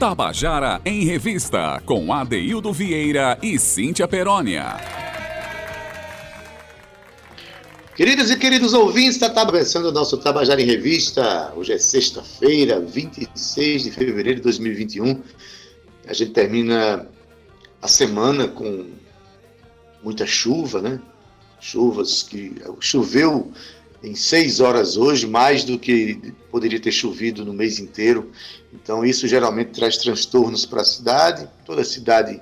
Tabajara 0.00 0.80
em 0.82 1.04
Revista, 1.04 1.78
com 1.84 2.10
Adeildo 2.10 2.72
Vieira 2.72 3.38
e 3.42 3.58
Cíntia 3.58 4.08
Perónia. 4.08 4.78
Queridos 7.94 8.30
e 8.30 8.36
queridos 8.38 8.72
ouvintes, 8.72 9.16
está 9.20 9.44
começando 9.44 9.84
o 9.84 9.92
nosso 9.92 10.16
Tabajara 10.16 10.62
em 10.62 10.64
Revista. 10.64 11.52
Hoje 11.54 11.74
é 11.74 11.78
sexta-feira, 11.78 12.80
26 12.80 13.82
de 13.82 13.90
fevereiro 13.90 14.36
de 14.36 14.44
2021. 14.44 15.20
A 16.08 16.14
gente 16.14 16.30
termina 16.30 17.06
a 17.82 17.86
semana 17.86 18.48
com 18.48 18.86
muita 20.02 20.26
chuva, 20.26 20.80
né? 20.80 20.98
Chuvas 21.60 22.22
que 22.22 22.54
choveu 22.80 23.52
em 24.02 24.14
seis 24.14 24.60
horas 24.60 24.96
hoje, 24.96 25.26
mais 25.26 25.64
do 25.64 25.78
que 25.78 26.32
poderia 26.50 26.80
ter 26.80 26.92
chovido 26.92 27.44
no 27.44 27.52
mês 27.52 27.78
inteiro. 27.78 28.30
Então, 28.72 29.04
isso 29.04 29.28
geralmente 29.28 29.72
traz 29.72 29.98
transtornos 29.98 30.64
para 30.64 30.82
a 30.82 30.84
cidade. 30.84 31.48
Toda 31.66 31.84
cidade 31.84 32.40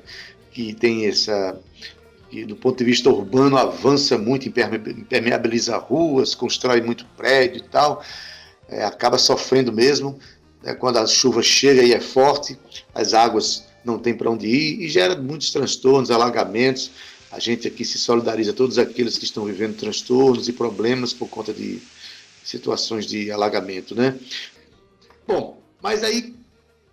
que 0.53 0.73
tem 0.73 1.07
essa, 1.07 1.59
que 2.31 2.45
do 2.45 2.57
ponto 2.57 2.79
de 2.79 2.85
vista 2.85 3.11
urbano, 3.11 3.57
avança 3.57 4.17
muito, 4.17 4.49
impermeabiliza 4.49 5.77
ruas, 5.77 6.35
constrói 6.35 6.81
muito 6.81 7.05
prédio 7.17 7.59
e 7.59 7.69
tal, 7.69 8.03
é, 8.69 8.85
acaba 8.85 9.19
sofrendo 9.19 9.73
mesmo. 9.73 10.19
Né, 10.63 10.75
quando 10.75 10.99
a 10.99 11.07
chuva 11.07 11.43
chega 11.43 11.83
e 11.83 11.93
é 11.93 12.01
forte, 12.01 12.59
as 12.95 13.15
águas 13.15 13.65
não 13.85 13.99
têm 13.99 14.15
para 14.15 14.31
onde 14.31 14.47
ir 14.47 14.85
e 14.85 14.89
gera 14.89 15.17
muitos 15.17 15.51
transtornos, 15.51 16.11
alagamentos. 16.11 16.91
A 17.31 17.39
gente 17.39 17.69
aqui 17.69 17.85
se 17.85 17.99
solidariza 17.99 18.53
a 18.53 18.55
todos 18.55 18.79
aqueles 18.79 19.19
que 19.19 19.25
estão 19.25 19.45
vivendo 19.45 19.77
transtornos 19.77 20.49
e 20.49 20.53
problemas 20.53 21.13
por 21.13 21.29
conta 21.29 21.53
de 21.53 21.81
situações 22.43 23.07
de 23.07 23.31
alagamento, 23.31 23.95
né? 23.95 24.19
Bom, 25.27 25.63
mas 25.83 26.03
aí, 26.03 26.35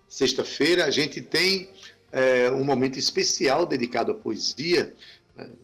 sexta-feira, 0.10 0.86
a 0.86 0.92
gente 0.92 1.22
tem 1.22 1.70
é, 2.12 2.52
um 2.52 2.66
momento 2.66 3.00
especial 3.00 3.66
dedicado 3.66 4.12
à 4.12 4.16
poesia. 4.16 4.94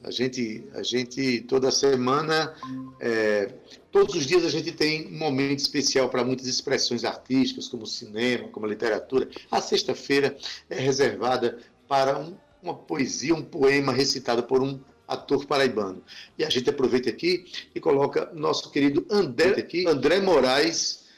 A 0.03 0.11
gente, 0.11 0.63
a 0.73 0.83
gente 0.83 1.41
toda 1.41 1.71
semana, 1.71 2.53
é, 2.99 3.53
todos 3.89 4.15
os 4.15 4.25
dias 4.25 4.45
a 4.45 4.49
gente 4.49 4.71
tem 4.71 5.07
um 5.07 5.17
momento 5.17 5.59
especial 5.59 6.09
para 6.09 6.25
muitas 6.25 6.45
expressões 6.47 7.05
artísticas, 7.05 7.67
como 7.67 7.85
cinema, 7.85 8.49
como 8.49 8.65
literatura. 8.65 9.29
A 9.49 9.61
sexta-feira 9.61 10.37
é 10.69 10.79
reservada 10.79 11.59
para 11.87 12.17
um 12.19 12.35
uma 12.61 12.75
poesia, 12.75 13.33
um 13.33 13.43
poema 13.43 13.91
recitado 13.91 14.43
por 14.43 14.61
um 14.61 14.79
ator 15.07 15.45
paraibano. 15.45 16.03
E 16.37 16.45
a 16.45 16.49
gente 16.49 16.69
aproveita 16.69 17.09
aqui 17.09 17.45
e 17.75 17.79
coloca 17.79 18.31
nosso 18.33 18.71
querido 18.71 19.05
André, 19.09 19.59
aqui, 19.59 19.87
André 19.87 20.19
Moraes. 20.19 21.09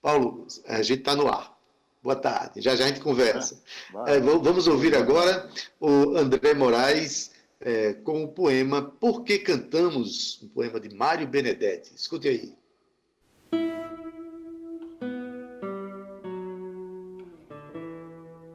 Paulo, 0.00 0.46
a 0.66 0.82
gente 0.82 1.00
está 1.00 1.14
no 1.14 1.28
ar. 1.28 1.54
Boa 2.02 2.16
tarde, 2.16 2.60
já 2.60 2.76
já 2.76 2.84
a 2.84 2.88
gente 2.88 3.00
conversa. 3.00 3.62
É, 4.06 4.20
vamos 4.20 4.66
ouvir 4.66 4.94
agora 4.94 5.48
o 5.80 6.16
André 6.16 6.52
Moraes 6.52 7.32
é, 7.60 7.94
com 7.94 8.24
o 8.24 8.28
poema 8.28 8.82
Por 8.82 9.24
que 9.24 9.38
Cantamos? 9.38 10.42
Um 10.42 10.48
poema 10.48 10.78
de 10.78 10.94
Mário 10.94 11.26
Benedetti. 11.26 11.94
Escute 11.94 12.28
aí. 12.28 12.54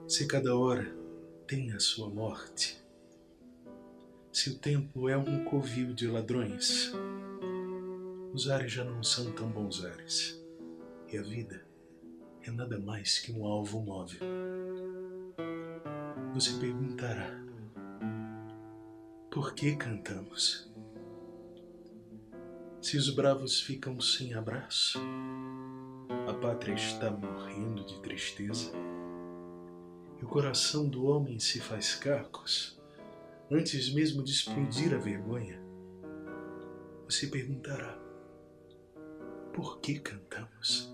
Se 0.07 0.27
cada 0.27 0.55
hora 0.55 0.98
tem 1.49 1.71
a 1.71 1.79
sua 1.79 2.07
morte. 2.07 2.79
Se 4.31 4.51
o 4.51 4.59
tempo 4.59 5.09
é 5.09 5.17
um 5.17 5.43
covil 5.45 5.95
de 5.95 6.05
ladrões, 6.05 6.91
os 8.31 8.47
ares 8.47 8.71
já 8.71 8.83
não 8.83 9.01
são 9.01 9.31
tão 9.31 9.49
bons 9.49 9.83
ares, 9.83 10.39
e 11.11 11.17
a 11.17 11.23
vida 11.23 11.65
é 12.43 12.51
nada 12.51 12.77
mais 12.77 13.17
que 13.17 13.31
um 13.31 13.47
alvo 13.47 13.81
móvel. 13.81 14.19
Você 16.35 16.53
perguntará: 16.59 17.31
por 19.31 19.55
que 19.55 19.75
cantamos? 19.75 20.71
Se 22.79 22.95
os 22.95 23.09
bravos 23.09 23.59
ficam 23.59 23.99
sem 23.99 24.35
abraço, 24.35 24.99
a 26.27 26.33
pátria 26.35 26.75
está 26.75 27.09
morrendo 27.09 27.83
de 27.83 27.99
tristeza 28.01 28.71
e 30.19 30.25
o 30.25 30.27
coração 30.27 30.87
do 30.87 31.05
homem 31.05 31.39
se 31.39 31.59
faz 31.59 31.95
cacos, 31.95 32.79
antes 33.49 33.93
mesmo 33.93 34.23
de 34.23 34.31
explodir 34.31 34.93
a 34.93 34.97
vergonha, 34.97 35.61
você 37.05 37.27
perguntará: 37.27 37.97
por 39.53 39.79
que 39.79 39.99
cantamos? 39.99 40.93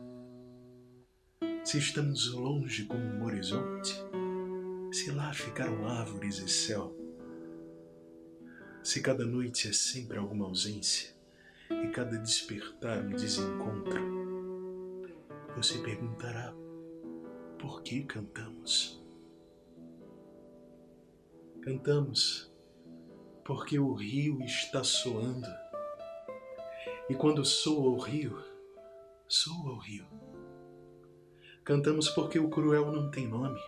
Se 1.63 1.80
estamos 1.80 2.31
longe 2.31 2.86
como 2.86 3.02
um 3.02 3.25
horizonte, 3.25 3.96
se 4.91 5.12
lá 5.12 5.34
ficaram 5.34 5.88
árvores 5.88 6.38
e 6.40 6.47
céu, 6.47 6.96
se 8.84 9.02
cada 9.02 9.25
noite 9.25 9.68
é 9.68 9.74
sempre 9.74 10.19
alguma 10.19 10.46
ausência 10.46 11.16
e 11.72 11.88
cada 11.88 12.18
despertar 12.18 13.03
um 13.03 13.16
desencontro, 13.16 14.00
você 15.56 15.80
perguntará: 15.80 16.53
por 17.59 17.81
que 17.81 18.03
cantamos? 18.03 19.05
Cantamos 21.66 22.53
porque 23.44 23.80
o 23.80 23.92
rio 23.92 24.40
está 24.44 24.84
soando. 24.84 25.48
E 27.09 27.16
quando 27.16 27.44
soa 27.44 27.90
o 27.90 27.98
rio, 27.98 28.38
soa 29.28 29.72
o 29.72 29.80
rio. 29.80 30.06
Cantamos 31.64 32.08
porque 32.09 32.38
o 32.38 32.52
cruel 32.52 32.92
não 32.92 33.09
tem 33.09 33.28
nome, 33.28 33.59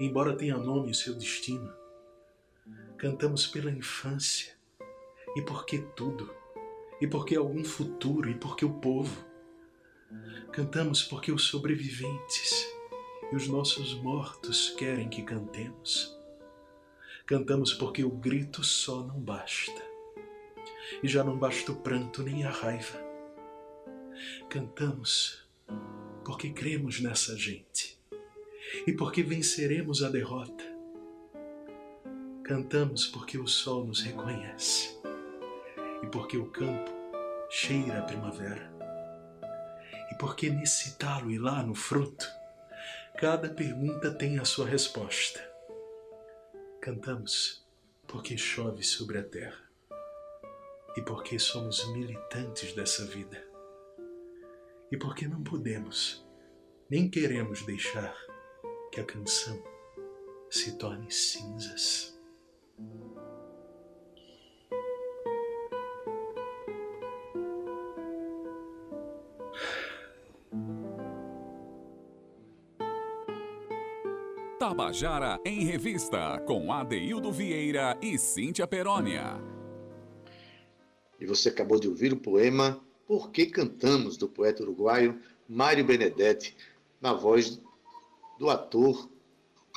embora 0.00 0.36
tenha 0.36 0.56
nome 0.56 0.90
o 0.90 0.94
seu 0.94 1.14
destino. 1.14 1.72
Cantamos 2.96 3.46
pela 3.46 3.70
infância, 3.70 4.52
e 5.36 5.42
porque 5.42 5.78
tudo, 5.94 6.34
e 7.00 7.06
porque 7.06 7.36
algum 7.36 7.64
futuro, 7.64 8.28
e 8.28 8.34
porque 8.34 8.64
o 8.64 8.80
povo. 8.80 9.24
Cantamos 10.52 11.04
porque 11.04 11.30
os 11.30 11.44
sobreviventes 11.44 12.66
e 13.30 13.36
os 13.36 13.46
nossos 13.46 13.94
mortos 13.94 14.70
querem 14.70 15.08
que 15.08 15.22
cantemos. 15.22 16.20
Cantamos 17.26 17.72
porque 17.72 18.02
o 18.04 18.10
grito 18.10 18.64
só 18.64 19.02
não 19.02 19.20
basta. 19.20 19.80
E 21.02 21.08
já 21.08 21.22
não 21.22 21.36
basta 21.38 21.72
o 21.72 21.76
pranto 21.76 22.22
nem 22.22 22.44
a 22.44 22.50
raiva. 22.50 22.98
Cantamos 24.48 25.42
porque 26.24 26.50
cremos 26.50 27.00
nessa 27.00 27.36
gente 27.36 27.98
e 28.86 28.92
porque 28.92 29.22
venceremos 29.22 30.02
a 30.02 30.08
derrota. 30.08 30.64
Cantamos 32.44 33.06
porque 33.06 33.38
o 33.38 33.46
sol 33.46 33.86
nos 33.86 34.02
reconhece 34.02 34.98
e 36.02 36.06
porque 36.06 36.36
o 36.36 36.46
campo 36.46 36.90
cheira 37.48 38.00
a 38.00 38.02
primavera. 38.02 38.72
E 40.10 40.14
porque 40.16 40.50
nesse 40.50 40.98
talo 40.98 41.30
e 41.30 41.38
lá 41.38 41.62
no 41.62 41.74
fruto, 41.74 42.26
cada 43.16 43.48
pergunta 43.48 44.10
tem 44.10 44.38
a 44.38 44.44
sua 44.44 44.66
resposta. 44.66 45.51
Cantamos 46.82 47.64
porque 48.08 48.36
chove 48.36 48.82
sobre 48.82 49.16
a 49.16 49.22
terra 49.22 49.70
e 50.96 51.02
porque 51.02 51.38
somos 51.38 51.86
militantes 51.92 52.72
dessa 52.72 53.04
vida 53.04 53.40
e 54.90 54.96
porque 54.96 55.28
não 55.28 55.44
podemos 55.44 56.26
nem 56.90 57.08
queremos 57.08 57.62
deixar 57.62 58.12
que 58.90 59.00
a 59.00 59.04
canção 59.04 59.62
se 60.50 60.76
torne 60.76 61.08
cinzas. 61.08 62.20
Tabajara 74.72 75.38
em 75.44 75.66
Revista, 75.66 76.42
com 76.46 76.72
Adeildo 76.72 77.30
Vieira 77.30 77.94
e 78.00 78.16
Cíntia 78.16 78.66
Perónia. 78.66 79.38
E 81.20 81.26
você 81.26 81.50
acabou 81.50 81.78
de 81.78 81.88
ouvir 81.88 82.10
o 82.10 82.16
poema 82.16 82.82
Por 83.06 83.30
que 83.30 83.44
Cantamos, 83.44 84.16
do 84.16 84.26
poeta 84.26 84.62
uruguaio 84.62 85.20
Mário 85.46 85.84
Benedetti, 85.84 86.56
na 87.02 87.12
voz 87.12 87.60
do 88.38 88.48
ator, 88.48 89.10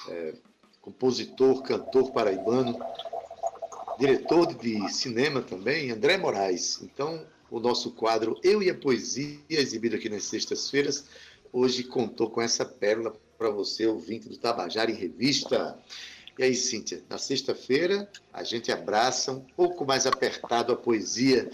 é, 0.08 0.36
compositor, 0.80 1.62
cantor 1.62 2.14
paraibano, 2.14 2.80
diretor 4.00 4.56
de 4.56 4.88
cinema 4.88 5.42
também, 5.42 5.92
André 5.92 6.16
Moraes. 6.16 6.82
Então, 6.82 7.28
o 7.52 7.60
nosso 7.60 7.92
quadro 7.92 8.40
Eu 8.42 8.64
e 8.64 8.70
a 8.70 8.74
Poesia, 8.74 9.42
exibido 9.50 9.98
aqui 9.98 10.08
nas 10.08 10.24
sextas-feiras, 10.24 11.04
hoje 11.52 11.84
contou 11.84 12.30
com 12.30 12.42
essa 12.42 12.64
pérola 12.64 13.14
para 13.38 13.50
você, 13.50 13.86
ouvinte 13.86 14.30
do 14.30 14.38
Tabajara 14.38 14.92
em 14.92 14.96
Revista. 14.96 15.78
E 16.38 16.44
aí, 16.44 16.56
Cíntia, 16.56 17.04
na 17.10 17.18
sexta-feira 17.18 18.10
a 18.34 18.44
gente 18.44 18.72
abraça 18.72 19.32
um 19.32 19.40
pouco 19.40 19.86
mais 19.86 20.06
apertado 20.06 20.74
a 20.74 20.76
poesia, 20.76 21.50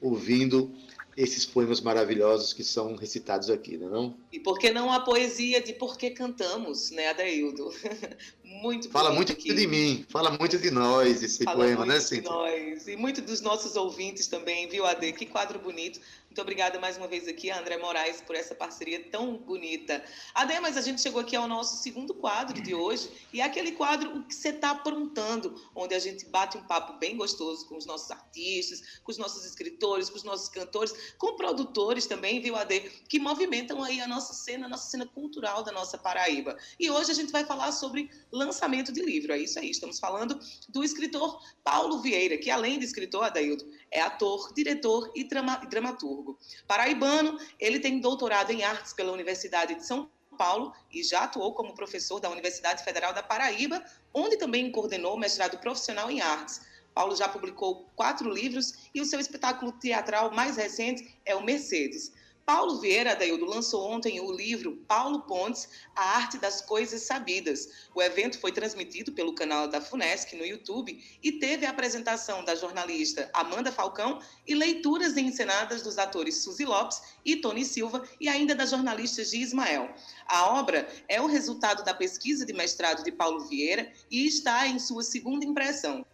ouvindo 0.00 0.72
esses 1.16 1.44
poemas 1.44 1.80
maravilhosos 1.80 2.52
que 2.52 2.64
são 2.64 2.96
recitados 2.96 3.50
aqui, 3.50 3.76
não 3.76 3.86
é 3.86 3.90
não? 3.90 4.16
E 4.32 4.40
por 4.40 4.58
que 4.58 4.70
não 4.70 4.90
a 4.90 5.00
poesia 5.00 5.60
de 5.60 5.74
Por 5.74 5.96
que 5.98 6.10
Cantamos, 6.10 6.90
né, 6.90 7.08
Adaildo? 7.08 7.72
muito 8.42 8.88
Fala 8.88 9.12
muito 9.12 9.32
aqui. 9.32 9.52
de 9.52 9.66
mim, 9.66 10.06
fala 10.08 10.30
muito 10.38 10.58
de 10.58 10.70
nós 10.70 11.22
esse 11.22 11.44
fala 11.44 11.56
poema, 11.58 11.84
né, 11.84 12.00
Cíntia? 12.00 12.30
nós, 12.30 12.88
e 12.88 12.96
muito 12.96 13.20
dos 13.20 13.40
nossos 13.40 13.76
ouvintes 13.76 14.26
também, 14.26 14.68
viu, 14.68 14.86
Ade? 14.86 15.12
Que 15.12 15.26
quadro 15.26 15.58
bonito. 15.58 16.00
Muito 16.32 16.40
obrigada 16.40 16.80
mais 16.80 16.96
uma 16.96 17.06
vez 17.06 17.28
aqui 17.28 17.50
André 17.50 17.76
Moraes 17.76 18.22
por 18.22 18.34
essa 18.34 18.54
parceria 18.54 19.04
tão 19.10 19.36
bonita. 19.36 20.02
Ade, 20.34 20.58
mas 20.60 20.78
a 20.78 20.80
gente 20.80 21.02
chegou 21.02 21.20
aqui 21.20 21.36
ao 21.36 21.46
nosso 21.46 21.82
segundo 21.82 22.14
quadro 22.14 22.58
de 22.62 22.74
hoje, 22.74 23.10
e 23.34 23.42
é 23.42 23.44
aquele 23.44 23.72
quadro 23.72 24.16
O 24.16 24.24
que 24.24 24.34
você 24.34 24.48
está 24.48 24.70
aprontando, 24.70 25.54
onde 25.76 25.94
a 25.94 25.98
gente 25.98 26.24
bate 26.24 26.56
um 26.56 26.64
papo 26.64 26.94
bem 26.94 27.18
gostoso 27.18 27.68
com 27.68 27.76
os 27.76 27.84
nossos 27.84 28.10
artistas, 28.10 29.00
com 29.04 29.12
os 29.12 29.18
nossos 29.18 29.44
escritores, 29.44 30.08
com 30.08 30.16
os 30.16 30.24
nossos 30.24 30.48
cantores, 30.48 30.94
com 31.18 31.36
produtores 31.36 32.06
também, 32.06 32.40
viu, 32.40 32.56
Ade, 32.56 32.80
que 33.10 33.18
movimentam 33.18 33.84
aí 33.84 34.00
a 34.00 34.08
nossa 34.08 34.32
cena, 34.32 34.64
a 34.64 34.68
nossa 34.70 34.90
cena 34.90 35.04
cultural 35.04 35.62
da 35.62 35.70
nossa 35.70 35.98
Paraíba. 35.98 36.56
E 36.80 36.90
hoje 36.90 37.10
a 37.10 37.14
gente 37.14 37.30
vai 37.30 37.44
falar 37.44 37.72
sobre 37.72 38.10
lançamento 38.32 38.90
de 38.90 39.02
livro. 39.02 39.34
É 39.34 39.38
isso 39.38 39.58
aí, 39.58 39.70
estamos 39.70 40.00
falando 40.00 40.40
do 40.70 40.82
escritor 40.82 41.42
Paulo 41.62 42.00
Vieira, 42.00 42.38
que 42.38 42.50
além 42.50 42.78
de 42.78 42.86
escritor, 42.86 43.24
Adaildo, 43.24 43.70
é 43.90 44.00
ator, 44.00 44.50
diretor 44.54 45.12
e 45.14 45.24
dramaturgo. 45.24 46.21
Paraibano, 46.66 47.38
ele 47.58 47.80
tem 47.80 48.00
doutorado 48.00 48.50
em 48.50 48.62
artes 48.62 48.92
pela 48.92 49.12
Universidade 49.12 49.74
de 49.74 49.84
São 49.84 50.10
Paulo 50.36 50.72
e 50.90 51.02
já 51.02 51.24
atuou 51.24 51.54
como 51.54 51.74
professor 51.74 52.18
da 52.18 52.30
Universidade 52.30 52.82
Federal 52.82 53.12
da 53.12 53.22
Paraíba, 53.22 53.84
onde 54.12 54.36
também 54.36 54.70
coordenou 54.72 55.16
mestrado 55.18 55.58
profissional 55.58 56.10
em 56.10 56.20
artes. 56.20 56.60
Paulo 56.94 57.16
já 57.16 57.28
publicou 57.28 57.86
quatro 57.96 58.30
livros 58.30 58.74
e 58.94 59.00
o 59.00 59.04
seu 59.04 59.18
espetáculo 59.18 59.72
teatral 59.72 60.30
mais 60.32 60.56
recente 60.56 61.18
é 61.24 61.34
o 61.34 61.42
Mercedes. 61.42 62.12
Paulo 62.44 62.80
Vieira 62.80 63.14
Daildo 63.14 63.44
lançou 63.44 63.88
ontem 63.88 64.20
o 64.20 64.32
livro 64.32 64.76
Paulo 64.88 65.22
Pontes, 65.22 65.68
A 65.94 66.16
Arte 66.16 66.38
das 66.38 66.60
Coisas 66.60 67.02
Sabidas. 67.02 67.88
O 67.94 68.02
evento 68.02 68.38
foi 68.40 68.50
transmitido 68.50 69.12
pelo 69.12 69.34
canal 69.34 69.68
da 69.68 69.80
FUNESC 69.80 70.34
no 70.34 70.44
YouTube 70.44 71.00
e 71.22 71.32
teve 71.32 71.64
a 71.64 71.70
apresentação 71.70 72.44
da 72.44 72.56
jornalista 72.56 73.30
Amanda 73.32 73.70
Falcão 73.70 74.20
e 74.46 74.54
leituras 74.54 75.16
encenadas 75.16 75.82
dos 75.82 75.98
atores 75.98 76.42
Suzy 76.42 76.64
Lopes 76.64 77.00
e 77.24 77.36
Tony 77.36 77.64
Silva 77.64 78.02
e 78.20 78.28
ainda 78.28 78.54
da 78.54 78.66
jornalista 78.66 79.24
Gia 79.24 79.42
Ismael. 79.42 79.94
A 80.26 80.58
obra 80.58 80.88
é 81.08 81.20
o 81.20 81.26
resultado 81.26 81.84
da 81.84 81.94
pesquisa 81.94 82.44
de 82.44 82.52
mestrado 82.52 83.04
de 83.04 83.12
Paulo 83.12 83.46
Vieira 83.46 83.92
e 84.10 84.26
está 84.26 84.66
em 84.66 84.80
sua 84.80 85.04
segunda 85.04 85.44
impressão. 85.44 86.04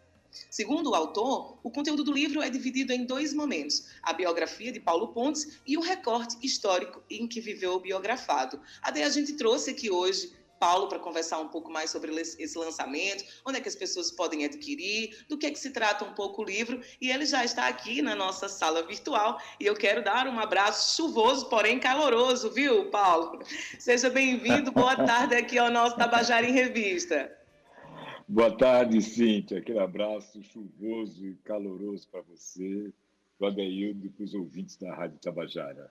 Segundo 0.50 0.90
o 0.90 0.94
autor, 0.94 1.58
o 1.62 1.70
conteúdo 1.70 2.04
do 2.04 2.12
livro 2.12 2.42
é 2.42 2.50
dividido 2.50 2.92
em 2.92 3.04
dois 3.04 3.32
momentos: 3.32 3.86
a 4.02 4.12
biografia 4.12 4.70
de 4.70 4.80
Paulo 4.80 5.08
Pontes 5.08 5.58
e 5.66 5.76
o 5.76 5.80
recorte 5.80 6.36
histórico 6.42 7.02
em 7.10 7.26
que 7.26 7.40
viveu 7.40 7.74
o 7.74 7.80
biografado. 7.80 8.60
Até 8.82 9.04
a 9.04 9.08
gente 9.08 9.34
trouxe 9.34 9.70
aqui 9.70 9.90
hoje 9.90 10.32
Paulo 10.58 10.88
para 10.88 10.98
conversar 10.98 11.38
um 11.38 11.48
pouco 11.48 11.70
mais 11.70 11.90
sobre 11.90 12.12
esse 12.20 12.58
lançamento, 12.58 13.24
onde 13.44 13.58
é 13.58 13.60
que 13.60 13.68
as 13.68 13.76
pessoas 13.76 14.10
podem 14.10 14.44
adquirir, 14.44 15.24
do 15.28 15.38
que 15.38 15.46
é 15.46 15.50
que 15.50 15.58
se 15.58 15.70
trata 15.70 16.04
um 16.04 16.12
pouco 16.14 16.42
o 16.42 16.44
livro, 16.44 16.80
e 17.00 17.10
ele 17.10 17.24
já 17.24 17.44
está 17.44 17.68
aqui 17.68 18.02
na 18.02 18.14
nossa 18.14 18.48
sala 18.48 18.82
virtual, 18.86 19.40
e 19.60 19.66
eu 19.66 19.74
quero 19.74 20.02
dar 20.02 20.26
um 20.26 20.38
abraço 20.38 20.96
chuvoso, 20.96 21.48
porém 21.48 21.78
caloroso, 21.78 22.50
viu, 22.50 22.90
Paulo? 22.90 23.40
Seja 23.78 24.10
bem-vindo, 24.10 24.72
boa 24.72 24.96
tarde 24.96 25.34
aqui 25.34 25.58
ao 25.58 25.70
nosso 25.70 25.96
Tabajara 25.96 26.46
em 26.46 26.52
Revista. 26.52 27.37
Boa 28.30 28.54
tarde, 28.54 29.00
Cíntia. 29.00 29.56
Aquele 29.56 29.78
abraço 29.78 30.42
chuvoso 30.42 31.26
e 31.26 31.34
caloroso 31.36 32.06
para 32.12 32.20
você, 32.20 32.92
para 33.38 33.46
o 33.46 33.50
Adeildo 33.50 34.04
e 34.04 34.10
para 34.10 34.22
os 34.22 34.34
ouvintes 34.34 34.76
da 34.76 34.94
Rádio 34.94 35.18
Tabajara. 35.18 35.90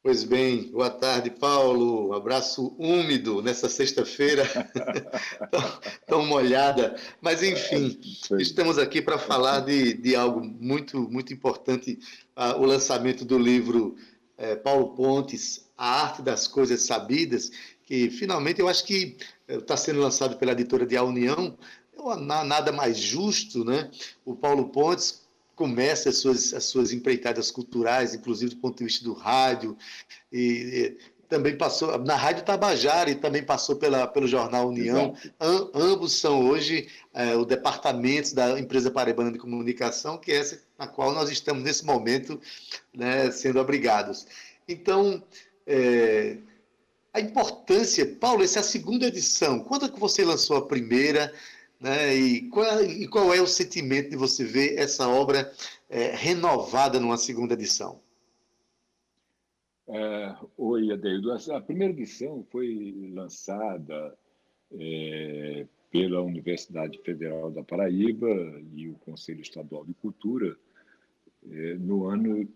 Pois 0.00 0.22
bem, 0.22 0.70
boa 0.70 0.88
tarde, 0.88 1.28
Paulo. 1.28 2.10
Um 2.10 2.12
abraço 2.12 2.76
úmido 2.78 3.42
nessa 3.42 3.68
sexta-feira, 3.68 4.44
tão, 5.50 5.80
tão, 6.06 6.24
molhada. 6.24 6.94
Mas, 7.20 7.42
enfim, 7.42 7.98
estamos 8.38 8.78
aqui 8.78 9.02
para 9.02 9.18
falar 9.18 9.62
de, 9.62 9.92
de 9.92 10.14
algo 10.14 10.40
muito, 10.40 11.10
muito 11.10 11.32
importante: 11.34 11.98
uh, 12.36 12.60
o 12.60 12.64
lançamento 12.64 13.24
do 13.24 13.36
livro 13.36 13.96
uh, 14.38 14.56
Paulo 14.62 14.94
Pontes, 14.94 15.68
A 15.76 16.02
Arte 16.04 16.22
das 16.22 16.46
Coisas 16.46 16.82
Sabidas, 16.82 17.50
que 17.86 18.10
finalmente 18.10 18.60
eu 18.60 18.68
acho 18.68 18.84
que 18.84 19.16
está 19.48 19.76
sendo 19.76 20.00
lançado 20.00 20.36
pela 20.36 20.52
editora 20.52 20.84
de 20.84 20.96
A 20.96 21.04
União, 21.04 21.56
nada 22.44 22.72
mais 22.72 22.98
justo, 22.98 23.64
né? 23.64 23.90
O 24.24 24.34
Paulo 24.34 24.68
Pontes 24.68 25.24
começa 25.54 26.10
as 26.10 26.18
suas, 26.18 26.52
as 26.52 26.64
suas 26.64 26.92
empreitadas 26.92 27.50
culturais, 27.50 28.12
inclusive 28.12 28.54
do 28.54 28.60
ponto 28.60 28.76
de 28.76 28.84
vista 28.84 29.04
do 29.04 29.14
rádio, 29.14 29.76
e, 30.30 30.38
e 30.40 30.98
também 31.28 31.56
passou 31.56 31.98
na 31.98 32.14
Rádio 32.14 32.44
Tabajara 32.44 33.10
e 33.10 33.14
também 33.14 33.42
passou 33.42 33.76
pela, 33.76 34.06
pelo 34.06 34.26
Jornal 34.26 34.68
União. 34.68 35.14
Am, 35.40 35.70
ambos 35.74 36.20
são 36.20 36.46
hoje 36.46 36.88
é, 37.14 37.34
o 37.34 37.44
departamento 37.44 38.34
da 38.34 38.58
empresa 38.60 38.90
paraibana 38.90 39.32
de 39.32 39.38
comunicação, 39.38 40.18
que 40.18 40.30
é 40.30 40.36
essa 40.36 40.62
na 40.78 40.86
qual 40.86 41.12
nós 41.12 41.30
estamos 41.30 41.62
nesse 41.62 41.84
momento 41.84 42.40
né, 42.94 43.30
sendo 43.30 43.58
abrigados. 43.58 44.26
Então, 44.68 45.22
é, 45.66 46.38
a 47.16 47.20
importância, 47.20 48.04
Paulo, 48.20 48.44
essa 48.44 48.58
é 48.58 48.60
a 48.60 48.62
segunda 48.62 49.06
edição. 49.06 49.60
Quando 49.60 49.86
é 49.86 49.88
que 49.88 49.98
você 49.98 50.22
lançou 50.22 50.58
a 50.58 50.66
primeira? 50.66 51.32
Né? 51.80 52.14
E, 52.14 52.48
qual, 52.50 52.84
e 52.84 53.08
qual 53.08 53.32
é 53.32 53.40
o 53.40 53.46
sentimento 53.46 54.10
de 54.10 54.16
você 54.16 54.44
ver 54.44 54.78
essa 54.78 55.08
obra 55.08 55.50
é, 55.88 56.14
renovada 56.14 57.00
numa 57.00 57.16
segunda 57.16 57.54
edição? 57.54 57.98
É, 59.88 60.36
oi, 60.58 60.92
Adeildo. 60.92 61.32
A 61.32 61.60
primeira 61.62 61.94
edição 61.94 62.44
foi 62.50 62.94
lançada 63.14 64.14
é, 64.78 65.66
pela 65.90 66.20
Universidade 66.20 66.98
Federal 66.98 67.50
da 67.50 67.62
Paraíba 67.62 68.28
e 68.74 68.90
o 68.90 68.94
Conselho 68.96 69.40
Estadual 69.40 69.86
de 69.86 69.94
Cultura 69.94 70.54
é, 71.50 71.74
no 71.76 72.04
ano 72.04 72.46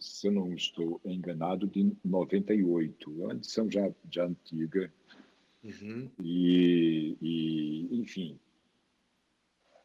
se 0.00 0.30
não 0.30 0.52
estou 0.54 1.00
enganado, 1.04 1.66
de 1.66 1.92
98. 2.04 3.10
É 3.10 3.24
uma 3.24 3.34
edição 3.34 3.70
já, 3.70 3.92
já 4.10 4.24
antiga. 4.24 4.92
Uhum. 5.62 6.10
E, 6.22 7.16
e, 7.20 8.00
enfim, 8.00 8.38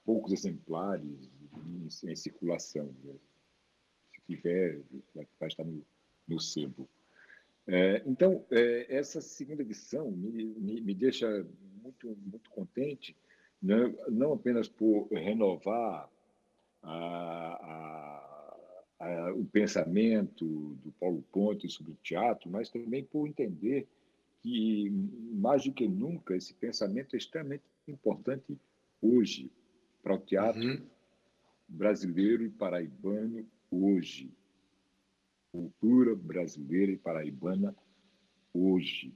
poucos 0.05 0.31
exemplares 0.31 1.29
em, 1.65 1.87
em 2.11 2.15
circulação. 2.15 2.93
Né? 3.03 3.13
Se 4.13 4.21
tiver, 4.27 4.81
vai, 5.15 5.27
vai 5.39 5.50
estar 5.50 5.63
no, 5.63 5.83
no 6.27 6.39
sebo. 6.39 6.88
É, 7.67 8.01
então, 8.05 8.45
é, 8.51 8.95
essa 8.95 9.21
segunda 9.21 9.62
edição 9.62 10.12
me, 10.12 10.45
me, 10.45 10.81
me, 10.81 10.95
deixa 10.95 11.45
muito, 11.81 12.17
muito 12.25 12.50
contente, 12.50 13.15
né? 13.62 13.93
não 14.09 14.33
apenas 14.33 14.67
por 14.67 15.07
renovar 15.12 16.09
a, 16.81 16.91
a 16.91 18.30
o 19.36 19.46
pensamento 19.46 20.46
do 20.84 20.91
Paulo 21.00 21.24
Ponte 21.31 21.67
sobre 21.70 21.93
o 21.93 21.98
teatro, 22.03 22.50
mas 22.50 22.70
também 22.70 23.03
por 23.03 23.27
entender 23.27 23.88
que, 24.41 24.89
mais 25.34 25.63
do 25.63 25.74
que 25.74 25.88
nunca, 25.88 26.36
esse 26.36 26.53
pensamento 26.53 27.15
é 27.15 27.17
extremamente 27.17 27.63
importante 27.88 28.60
hoje 29.01 29.51
para 30.03 30.15
o 30.15 30.20
teatro 30.20 30.62
uhum. 30.62 30.86
brasileiro 31.67 32.43
e 32.43 32.50
paraibano 32.50 33.46
hoje. 33.72 34.31
Cultura 35.51 36.15
brasileira 36.15 36.91
e 36.91 36.98
paraibana 36.98 37.75
hoje. 38.53 39.13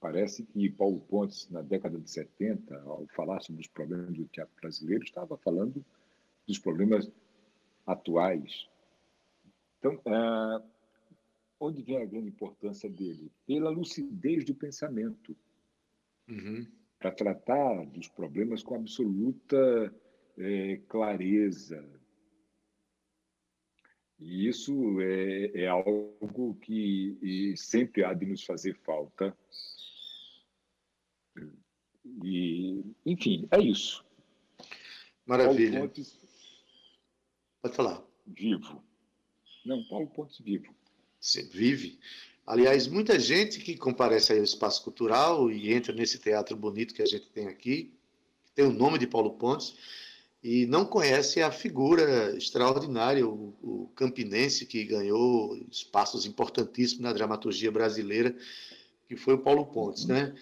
Parece 0.00 0.42
que 0.42 0.70
Paulo 0.70 1.00
Pontes, 1.00 1.48
na 1.50 1.62
década 1.62 1.98
de 1.98 2.10
70, 2.10 2.80
ao 2.80 3.06
falar 3.08 3.40
sobre 3.40 3.60
os 3.60 3.68
problemas 3.68 4.14
do 4.14 4.24
teatro 4.26 4.54
brasileiro, 4.60 5.04
estava 5.04 5.36
falando 5.36 5.84
dos 6.46 6.58
problemas 6.58 7.10
atuais 7.86 8.68
então, 9.78 10.00
ah, 10.06 10.62
onde 11.60 11.82
vem 11.82 12.02
a 12.02 12.04
grande 12.04 12.28
importância 12.28 12.88
dele? 12.88 13.30
Pela 13.46 13.70
lucidez 13.70 14.44
do 14.44 14.54
pensamento. 14.54 15.36
Uhum. 16.28 16.66
Para 16.98 17.12
tratar 17.12 17.86
dos 17.86 18.08
problemas 18.08 18.62
com 18.62 18.74
absoluta 18.74 19.94
é, 20.38 20.80
clareza. 20.88 21.84
E 24.18 24.48
isso 24.48 25.00
é, 25.00 25.62
é 25.62 25.68
algo 25.68 26.54
que 26.62 27.54
sempre 27.56 28.02
há 28.02 28.14
de 28.14 28.24
nos 28.24 28.42
fazer 28.44 28.74
falta. 28.76 29.36
E, 32.24 32.82
enfim, 33.04 33.46
é 33.50 33.60
isso. 33.60 34.04
Maravilha. 35.26 35.80
Pontes, 35.80 36.18
Pode 37.66 37.74
falar. 37.74 38.02
Vivo. 38.26 38.80
Não, 39.66 39.82
Paulo 39.82 40.06
Pontes 40.06 40.38
vivo. 40.38 40.72
vive. 41.52 41.98
Aliás, 42.46 42.86
muita 42.86 43.18
gente 43.18 43.58
que 43.58 43.76
comparece 43.76 44.32
ao 44.32 44.38
espaço 44.38 44.82
cultural 44.84 45.50
e 45.50 45.72
entra 45.72 45.92
nesse 45.92 46.18
teatro 46.18 46.56
bonito 46.56 46.94
que 46.94 47.02
a 47.02 47.06
gente 47.06 47.28
tem 47.30 47.48
aqui, 47.48 47.92
tem 48.54 48.64
o 48.64 48.72
nome 48.72 48.96
de 48.96 49.08
Paulo 49.08 49.32
Pontes, 49.32 49.74
e 50.40 50.64
não 50.66 50.84
conhece 50.84 51.42
a 51.42 51.50
figura 51.50 52.36
extraordinária, 52.36 53.26
o, 53.26 53.52
o 53.60 53.90
campinense 53.96 54.64
que 54.64 54.84
ganhou 54.84 55.60
espaços 55.68 56.24
importantíssimos 56.24 57.02
na 57.02 57.12
dramaturgia 57.12 57.72
brasileira, 57.72 58.36
que 59.08 59.16
foi 59.16 59.34
o 59.34 59.38
Paulo 59.38 59.66
Pontes, 59.66 60.04
né? 60.04 60.32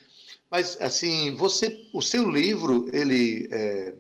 Mas 0.51 0.79
assim, 0.83 1.35
você, 1.35 1.89
o 1.95 2.03
seu 2.03 2.29
livro, 2.29 2.87
ele 2.93 3.49
é, 3.51 3.95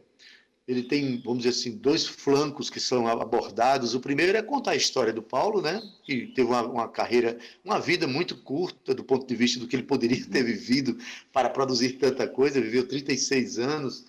ele 0.66 0.82
tem, 0.82 1.20
vamos 1.22 1.44
dizer 1.44 1.50
assim, 1.50 1.76
dois 1.76 2.06
flancos 2.06 2.70
que 2.70 2.80
são 2.80 3.06
abordados. 3.06 3.94
O 3.94 4.00
primeiro 4.00 4.36
é 4.36 4.42
contar 4.42 4.72
a 4.72 4.76
história 4.76 5.12
do 5.12 5.22
Paulo, 5.22 5.60
né? 5.60 5.82
Que 6.04 6.28
teve 6.28 6.48
uma, 6.48 6.62
uma, 6.62 6.88
carreira, 6.88 7.38
uma 7.64 7.78
vida 7.78 8.06
muito 8.06 8.36
curta 8.36 8.94
do 8.94 9.04
ponto 9.04 9.26
de 9.26 9.36
vista 9.36 9.60
do 9.60 9.68
que 9.68 9.76
ele 9.76 9.82
poderia 9.82 10.24
ter 10.24 10.42
vivido 10.42 10.98
para 11.32 11.50
produzir 11.50 11.92
tanta 11.92 12.26
coisa. 12.26 12.60
Viveu 12.60 12.88
36 12.88 13.58
anos, 13.58 14.06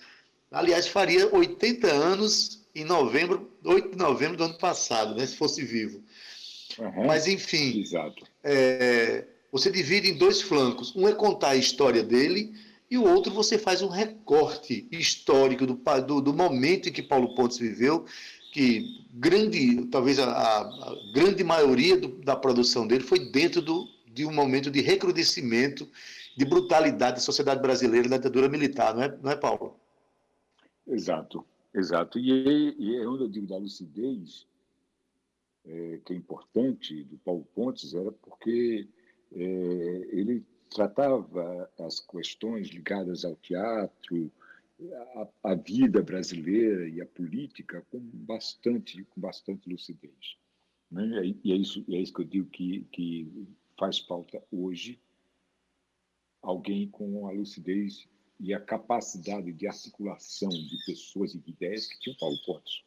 Aliás, 0.56 0.88
faria 0.88 1.28
80 1.36 1.86
anos 1.92 2.62
em 2.74 2.86
novembro, 2.86 3.52
8 3.64 3.92
de 3.92 3.98
novembro 3.98 4.38
do 4.38 4.46
ano 4.46 4.58
passado, 4.58 5.14
né, 5.14 5.26
se 5.26 5.36
fosse 5.36 5.62
vivo. 5.64 6.02
Uhum. 6.80 7.06
Mas, 7.06 7.28
enfim, 7.28 7.84
é, 8.42 9.26
você 9.52 9.70
divide 9.70 10.12
em 10.12 10.18
dois 10.18 10.42
flancos. 10.42 10.96
Um 10.96 11.10
é 11.10 11.14
contar 11.14 11.50
a 11.50 11.56
história 11.58 12.02
dele 12.02 12.54
e 12.90 12.98
o 12.98 13.04
outro 13.04 13.34
você 13.34 13.58
faz 13.58 13.82
um 13.82 13.88
recorte 13.88 14.88
histórico 14.92 15.66
do, 15.66 15.74
do, 16.06 16.22
do 16.22 16.34
momento 16.34 16.90
em 16.90 16.92
que 16.92 17.02
Paulo 17.02 17.34
Pontes 17.36 17.58
viveu, 17.58 18.06
que 18.52 19.06
grande, 19.12 19.86
talvez 19.88 20.20
a, 20.20 20.32
a 20.32 21.12
grande 21.14 21.44
maioria 21.44 21.98
do, 21.98 22.08
da 22.08 22.36
produção 22.36 22.88
dele 22.88 23.04
foi 23.04 23.20
dentro 23.32 23.62
do, 23.62 23.88
de 24.08 24.26
um 24.26 24.34
momento 24.34 24.70
de 24.70 24.82
recrudescimento, 24.82 25.90
de 26.38 26.46
brutalidade 26.46 27.16
da 27.18 27.22
sociedade 27.22 27.62
brasileira 27.62 28.08
na 28.08 28.18
ditadura 28.18 28.48
militar, 28.48 28.94
não 28.94 29.04
é, 29.04 29.18
não 29.22 29.32
é 29.32 29.36
Paulo? 29.36 29.80
Exato, 30.88 31.46
exato. 31.74 32.20
E, 32.20 32.76
e 32.78 32.96
é 32.98 33.08
onde 33.08 33.24
eu 33.24 33.30
digo 33.30 33.48
da 33.48 33.58
lucidez, 33.58 34.46
é, 35.66 36.00
que 36.06 36.14
é 36.14 36.16
importante, 36.16 37.04
do 37.04 37.18
Paulo 37.18 37.48
Pontes, 37.56 37.94
era 37.94 38.12
porque 38.12 38.88
é, 39.34 39.40
ele 40.12 40.46
tratava 40.76 41.72
as 41.80 42.02
questões 42.02 42.68
ligadas 42.68 43.24
ao 43.24 43.34
teatro, 43.38 44.30
a, 45.42 45.56
vida 45.56 46.04
brasileira 46.04 46.86
e 46.90 47.02
a 47.02 47.06
política 47.06 47.82
com 47.90 48.00
bastante, 48.00 49.02
com 49.06 49.22
bastante 49.22 49.70
lucidez. 49.70 50.36
Né? 50.92 51.34
E, 51.44 51.54
é 51.54 51.56
isso, 51.56 51.86
é 51.88 51.96
isso 51.96 52.14
que 52.14 52.22
eu 52.22 52.26
digo 52.26 52.50
que, 52.50 52.86
que 52.92 53.48
faz 53.80 54.00
falta 54.00 54.44
hoje 54.52 55.00
alguém 56.42 56.90
com 56.90 57.26
a 57.26 57.32
lucidez 57.32 58.06
e 58.38 58.54
a 58.54 58.60
capacidade 58.60 59.54
de 59.54 59.68
articulação 59.68 60.50
de 60.50 60.78
pessoas 60.86 61.34
e 61.34 61.40
de 61.40 61.52
ideias 61.52 61.88
que 61.88 61.98
tinha 62.02 62.18
Paulo 62.20 62.38
Pontes. 62.46 62.84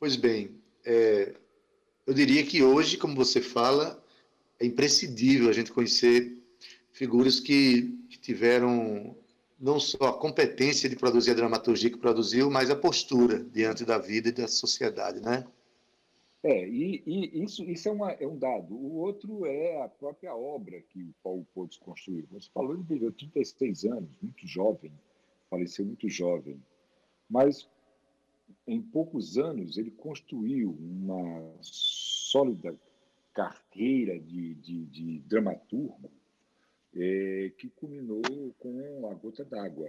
Pois 0.00 0.16
bem, 0.16 0.58
é, 0.82 1.36
eu 2.06 2.14
diria 2.14 2.44
que 2.44 2.62
hoje, 2.62 2.96
como 2.96 3.14
você 3.14 3.42
fala, 3.42 4.02
é 4.60 4.66
imprescindível 4.66 5.48
a 5.48 5.52
gente 5.52 5.72
conhecer 5.72 6.36
figuras 6.92 7.40
que, 7.40 7.98
que 8.08 8.18
tiveram 8.18 9.16
não 9.58 9.80
só 9.80 10.08
a 10.08 10.18
competência 10.18 10.88
de 10.88 10.96
produzir 10.96 11.30
a 11.30 11.34
dramaturgia 11.34 11.90
que 11.90 11.98
produziu, 11.98 12.50
mas 12.50 12.70
a 12.70 12.76
postura 12.76 13.42
diante 13.44 13.84
da 13.84 13.98
vida 13.98 14.28
e 14.28 14.32
da 14.32 14.48
sociedade, 14.48 15.20
né? 15.20 15.46
É, 16.42 16.68
e, 16.68 17.02
e 17.06 17.42
isso, 17.42 17.64
isso 17.64 17.88
é, 17.88 17.92
uma, 17.92 18.12
é, 18.12 18.26
um 18.26 18.36
dado. 18.36 18.74
O 18.74 18.96
outro 18.96 19.46
é 19.46 19.82
a 19.82 19.88
própria 19.88 20.36
obra 20.36 20.78
que 20.90 21.02
o 21.02 21.14
Paulo 21.22 21.46
Pontes 21.54 21.78
construiu. 21.78 22.26
Você 22.32 22.50
falou, 22.52 22.74
ele 22.74 22.82
viveu 22.82 23.10
36 23.10 23.84
anos, 23.86 24.10
muito 24.20 24.46
jovem, 24.46 24.92
faleceu 25.48 25.86
muito 25.86 26.06
jovem. 26.06 26.62
Mas, 27.30 27.66
em 28.66 28.82
poucos 28.82 29.38
anos, 29.38 29.78
ele 29.78 29.90
construiu 29.90 30.76
uma 30.78 31.50
sólida 31.62 32.76
carreira 33.34 34.18
de, 34.18 34.54
de, 34.54 34.86
de 34.86 35.18
dramaturgo 35.20 36.10
é, 36.94 37.52
que 37.58 37.68
culminou 37.70 38.54
com 38.58 39.08
A 39.10 39.14
Gota 39.14 39.44
d'Água. 39.44 39.88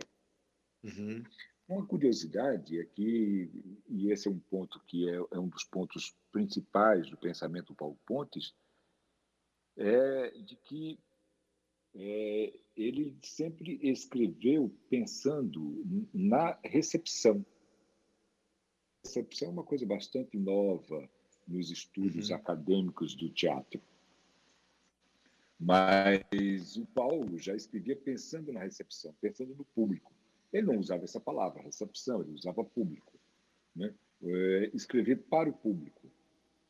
Uhum. 0.84 1.24
Uma 1.68 1.86
curiosidade 1.86 2.80
é 2.80 2.86
que, 2.86 3.50
e 3.88 4.12
esse 4.12 4.28
é 4.28 4.32
um 4.32 4.40
ponto 4.40 4.80
que 4.86 5.10
é, 5.10 5.16
é 5.16 5.40
um 5.40 5.48
dos 5.48 5.64
pontos 5.64 6.16
principais 6.32 7.10
do 7.10 7.18
pensamento 7.18 7.68
do 7.68 7.76
Paulo 7.76 7.98
Pontes, 8.06 8.54
é 9.78 10.32
de 10.40 10.56
que 10.56 11.00
é, 11.96 12.60
ele 12.76 13.18
sempre 13.22 13.80
escreveu 13.82 14.70
pensando 14.90 15.84
na 16.14 16.60
recepção. 16.64 17.46
A 19.04 19.08
recepção 19.08 19.50
é 19.50 19.52
uma 19.52 19.64
coisa 19.64 19.86
bastante 19.86 20.38
nova 20.38 21.10
nos 21.48 21.70
estudos 21.72 22.30
uhum. 22.30 22.36
acadêmicos 22.36 23.16
do 23.16 23.30
teatro. 23.30 23.82
Mas 25.60 26.76
o 26.76 26.86
Paulo 26.88 27.38
já 27.38 27.56
escrevia 27.56 27.96
pensando 27.96 28.52
na 28.52 28.62
recepção, 28.62 29.14
pensando 29.22 29.56
no 29.56 29.66
público. 29.66 30.12
Ele 30.52 30.68
não 30.68 30.78
usava 30.78 31.04
essa 31.04 31.20
palavra, 31.20 31.62
recepção, 31.62 32.22
ele 32.22 32.32
usava 32.32 32.64
público. 32.64 33.14
Né? 33.76 33.94
É, 34.24 34.72
escrever 34.74 35.18
para 35.30 35.50
o 35.50 35.54
público, 35.54 36.10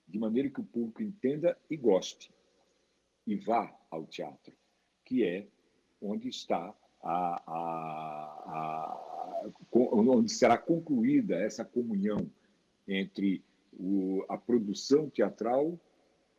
de 0.07 0.19
maneira 0.19 0.49
que 0.49 0.59
o 0.59 0.63
público 0.63 1.01
entenda 1.01 1.57
e 1.69 1.77
goste, 1.77 2.31
e 3.25 3.35
vá 3.35 3.73
ao 3.89 4.05
teatro, 4.05 4.53
que 5.03 5.23
é 5.23 5.47
onde 6.01 6.29
está 6.29 6.73
a, 7.01 7.43
a, 7.51 7.61
a, 8.47 9.51
onde 9.73 10.31
será 10.31 10.57
concluída 10.57 11.35
essa 11.35 11.63
comunhão 11.63 12.29
entre 12.87 13.43
o, 13.77 14.25
a 14.29 14.37
produção 14.37 15.09
teatral 15.09 15.79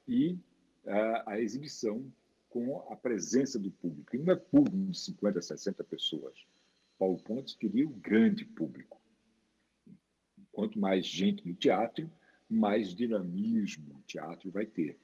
e 0.07 0.39
a, 0.87 1.33
a, 1.33 1.41
exibição 1.41 2.05
com 2.49 2.79
a 2.91 2.97
presença 2.97 3.59
do 3.59 3.71
público. 3.71 4.15
E 4.15 4.19
não 4.19 4.33
é 4.33 4.37
público 4.37 4.91
de 4.91 4.99
50, 4.99 5.43
60 5.43 5.85
pessoas. 5.85 6.47
Paulo 6.99 7.19
Pontes 7.19 7.55
queria 7.55 7.87
o 7.87 7.91
grande 7.91 8.45
público. 8.45 9.01
Quanto 10.53 10.79
mais 10.79 11.07
gente 11.07 11.47
no 11.47 11.55
teatro, 11.55 12.11
mais 12.49 12.95
dinamismo 12.95 13.97
o 13.97 14.03
teatro 14.03 14.51
vai 14.51 14.65
ter. 14.65 14.99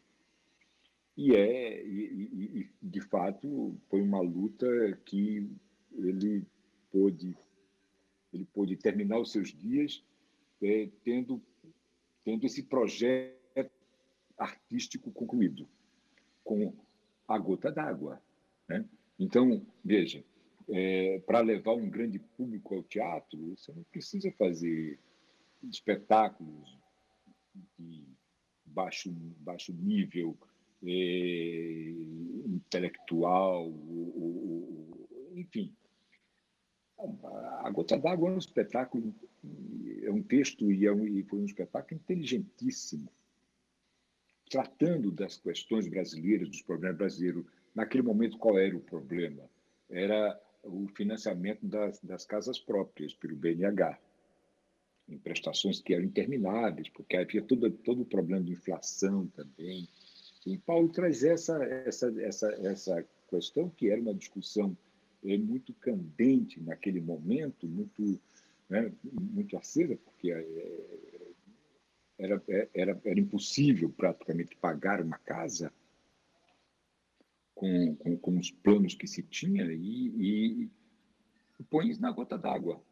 E 1.17 1.35
é, 1.35 1.87
e, 1.87 2.71
e, 2.83 2.87
de 2.87 3.01
fato, 3.03 3.77
foi 3.89 4.01
uma 4.01 4.21
luta 4.21 4.67
que 5.05 5.51
ele 5.95 6.47
pôde, 6.91 7.37
ele 8.33 8.47
pôde 8.47 8.77
terminar 8.77 9.19
os 9.19 9.31
seus 9.31 9.53
dias 9.53 10.03
é, 10.63 10.89
tendo, 11.05 11.43
tendo 12.25 12.45
esse 12.47 12.63
projeto 12.63 13.71
artístico 14.39 15.11
concluído, 15.13 15.69
com 16.45 16.75
a 17.29 17.39
gota 17.39 17.71
d'água. 17.71 18.21
Né? 18.69 18.85
Então, 19.19 19.65
veja, 19.85 20.25
é, 20.69 21.21
para 21.21 21.41
levar 21.41 21.75
um 21.75 21.89
grande 21.89 22.19
público 22.19 22.75
ao 22.75 22.83
teatro, 22.83 23.57
você 23.57 23.73
não 23.73 23.83
precisa 23.85 24.31
fazer 24.33 24.99
espetáculos 25.63 26.79
de 27.79 28.05
baixo, 28.65 29.13
baixo 29.39 29.73
nível 29.73 30.37
é, 30.85 31.95
intelectual, 32.47 33.67
ou, 33.67 34.23
ou, 34.23 35.09
enfim. 35.37 35.73
A 37.65 37.71
Gota 37.71 37.99
d'Água 37.99 38.31
é 38.31 38.35
um 38.35 38.39
espetáculo, 38.39 39.15
é 40.03 40.11
um 40.11 40.23
texto 40.23 40.71
e, 40.71 40.87
é 40.87 40.93
um, 40.93 41.07
e 41.07 41.23
foi 41.23 41.39
um 41.39 41.45
espetáculo 41.45 42.01
inteligentíssimo, 42.01 43.09
tratando 44.51 45.11
das 45.11 45.37
questões 45.37 45.89
brasileiras, 45.89 46.49
dos 46.49 46.63
problemas 46.63 46.99
brasileiros. 46.99 47.45
Naquele 47.75 48.03
momento, 48.03 48.37
qual 48.39 48.59
era 48.59 48.77
o 48.77 48.81
problema? 48.81 49.49
Era 49.89 50.39
o 50.63 50.87
financiamento 50.89 51.67
das, 51.67 52.01
das 52.01 52.25
casas 52.25 52.59
próprias 52.59 53.15
pelo 53.15 53.37
BNH, 53.37 53.99
em 55.09 55.19
prestações 55.19 55.81
que 55.81 55.95
eram 55.95 56.05
intermináveis, 56.05 56.89
porque 56.89 57.17
havia 57.17 57.43
todo, 57.43 57.71
todo 57.71 58.03
o 58.03 58.07
problema 58.07 58.45
de 58.45 58.53
inflação 58.53 59.27
também. 59.29 59.89
E 60.47 60.59
Paulo 60.59 60.89
traz 60.89 61.23
essa, 61.23 61.63
essa, 61.65 62.13
essa, 62.21 62.53
essa 62.67 63.05
questão, 63.29 63.71
que 63.71 63.89
era 63.89 64.01
uma 64.01 64.15
discussão 64.15 64.77
é, 65.25 65.37
muito 65.39 65.73
candente 65.75 66.61
naquele 66.61 67.01
momento, 67.01 67.67
muito, 67.67 68.21
né, 68.69 68.93
muito 69.03 69.57
acesa, 69.57 69.97
porque 69.97 70.33
é, 70.33 71.33
era, 72.19 72.43
era, 72.75 73.01
era 73.05 73.21
impossível 73.21 73.91
praticamente 73.91 74.57
pagar 74.57 75.01
uma 75.01 75.19
casa 75.19 75.73
com, 77.55 77.95
com, 77.97 78.17
com 78.17 78.39
os 78.39 78.51
planos 78.51 78.95
que 78.95 79.07
se 79.07 79.23
tinha 79.23 79.65
e, 79.65 80.65
e 80.65 80.71
põe 81.71 81.89
isso 81.89 82.01
na 82.01 82.11
gota 82.11 82.37
d'água. 82.37 82.83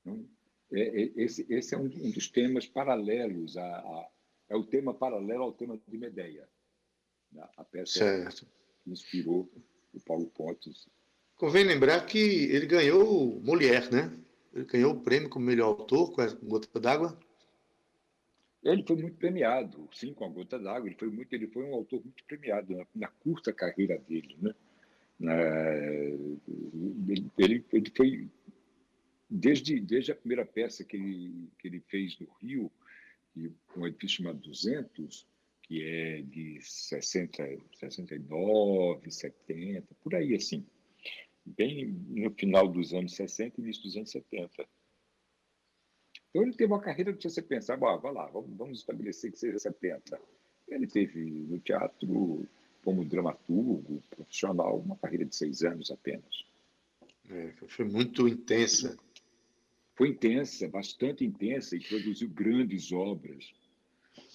Então, 0.00 0.28
é, 0.72 0.80
é, 0.80 1.12
esse, 1.16 1.46
esse 1.48 1.74
é 1.74 1.78
um, 1.78 1.84
um, 1.84 2.10
dos 2.10 2.28
temas 2.28 2.66
paralelos, 2.66 3.56
a, 3.56 3.64
a, 3.64 4.10
é 4.48 4.56
o 4.56 4.64
tema 4.64 4.94
paralelo 4.94 5.44
ao 5.44 5.52
tema 5.52 5.78
de 5.86 5.98
Medeia, 5.98 6.48
né? 7.32 7.46
a 7.56 7.64
peça 7.64 7.92
certo. 7.98 8.46
que 8.82 8.90
inspirou 8.90 9.50
o 9.92 10.00
Paulo 10.00 10.26
Pontes. 10.26 10.88
Convém 11.36 11.64
lembrar 11.64 12.04
que 12.06 12.18
ele 12.18 12.66
ganhou 12.66 13.40
mulher, 13.40 13.90
né? 13.90 14.12
Ganhou 14.54 14.92
o 14.92 15.00
prêmio 15.00 15.28
como 15.28 15.44
melhor 15.44 15.66
autor 15.66 16.12
com 16.12 16.20
a 16.20 16.26
Gota 16.26 16.78
d'Água? 16.78 17.18
Ele 18.62 18.82
foi 18.86 18.96
muito 18.96 19.16
premiado, 19.16 19.88
sim, 19.92 20.14
com 20.14 20.24
a 20.24 20.28
Gota 20.28 20.58
d'Água. 20.58 20.88
Ele 20.88 20.96
foi 20.96 21.10
muito, 21.10 21.32
ele 21.32 21.48
foi 21.48 21.64
um 21.64 21.74
autor 21.74 22.02
muito 22.02 22.24
premiado 22.24 22.76
na, 22.76 22.86
na 22.94 23.08
curta 23.08 23.52
carreira 23.52 23.98
dele, 23.98 24.36
né? 24.40 24.54
Na, 25.18 25.34
ele, 27.08 27.30
ele, 27.38 27.64
ele, 27.72 27.92
foi 27.94 28.28
desde 29.28 29.80
desde 29.80 30.12
a 30.12 30.16
primeira 30.16 30.44
peça 30.44 30.84
que 30.84 30.96
ele 30.96 31.48
que 31.58 31.68
ele 31.68 31.80
fez 31.88 32.18
no 32.18 32.28
Rio, 32.40 32.70
um 33.76 33.86
edifício 33.86 34.18
chamado 34.18 34.38
200, 34.38 35.26
que 35.62 35.82
é 35.82 36.22
de 36.22 36.58
60, 36.60 37.42
69, 37.78 39.10
70, 39.10 39.94
por 40.02 40.14
aí 40.14 40.34
assim, 40.34 40.64
bem 41.44 41.86
no 42.08 42.30
final 42.32 42.68
dos 42.68 42.94
anos 42.94 43.14
60 43.14 43.60
e 43.60 43.64
início 43.64 43.82
dos 43.82 43.96
anos 43.96 44.10
70. 44.10 44.66
Então 46.30 46.42
ele 46.42 46.52
teve 46.52 46.72
uma 46.72 46.80
carreira 46.80 47.12
que 47.12 47.28
você 47.28 47.42
pensava, 47.42 47.92
ah, 47.92 47.96
vai 47.96 48.12
lá, 48.12 48.26
vamos, 48.26 48.56
vamos 48.56 48.78
estabelecer 48.80 49.30
que 49.30 49.38
seja 49.38 49.58
70. 49.58 50.20
Ele 50.68 50.86
teve 50.86 51.20
no 51.20 51.58
teatro 51.60 52.46
como 52.82 53.04
dramaturgo 53.04 54.02
profissional 54.10 54.78
uma 54.80 54.96
carreira 54.96 55.24
de 55.24 55.34
seis 55.34 55.62
anos 55.62 55.90
apenas. 55.90 56.44
É, 57.30 57.52
foi 57.68 57.84
muito 57.86 58.28
intensa. 58.28 58.96
Foi 59.94 60.08
intensa, 60.08 60.68
bastante 60.68 61.24
intensa, 61.24 61.76
e 61.76 61.80
produziu 61.80 62.28
grandes 62.28 62.90
obras. 62.92 63.52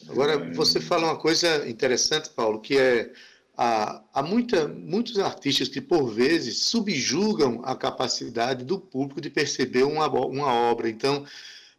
Agora, 0.08 0.34
é... 0.34 0.54
você 0.54 0.80
fala 0.80 1.12
uma 1.12 1.20
coisa 1.20 1.68
interessante, 1.70 2.30
Paulo, 2.30 2.62
que 2.62 2.78
é 2.78 3.14
há, 3.60 4.02
há 4.14 4.24
muita, 4.24 4.70
muitos 4.70 5.20
artistas 5.20 5.68
que, 5.68 5.82
por 5.82 6.10
vezes, 6.10 6.64
subjugam 6.64 7.60
a 7.66 7.76
capacidade 7.76 8.64
do 8.64 8.80
público 8.80 9.20
de 9.20 9.30
perceber 9.30 9.84
uma, 9.84 10.08
uma 10.08 10.54
obra. 10.54 10.90
Então, 10.90 11.26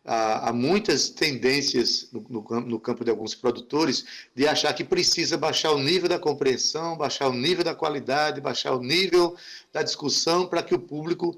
há, 0.04 0.52
muitas 0.52 1.08
tendências 1.08 2.10
no, 2.12 2.44
no, 2.66 2.78
campo 2.78 3.02
de 3.02 3.10
alguns 3.10 3.34
produtores 3.34 4.04
de 4.34 4.46
achar 4.46 4.74
que 4.74 4.84
precisa 4.84 5.38
baixar 5.38 5.72
o 5.72 5.78
nível 5.78 6.06
da 6.06 6.18
compreensão, 6.18 6.98
baixar 6.98 7.28
o 7.28 7.32
nível 7.32 7.64
da 7.64 7.74
qualidade, 7.74 8.42
baixar 8.42 8.74
o 8.74 8.82
nível 8.82 9.34
da 9.72 9.82
discussão 9.82 10.46
para 10.46 10.62
que 10.62 10.74
o 10.74 10.78
público 10.78 11.34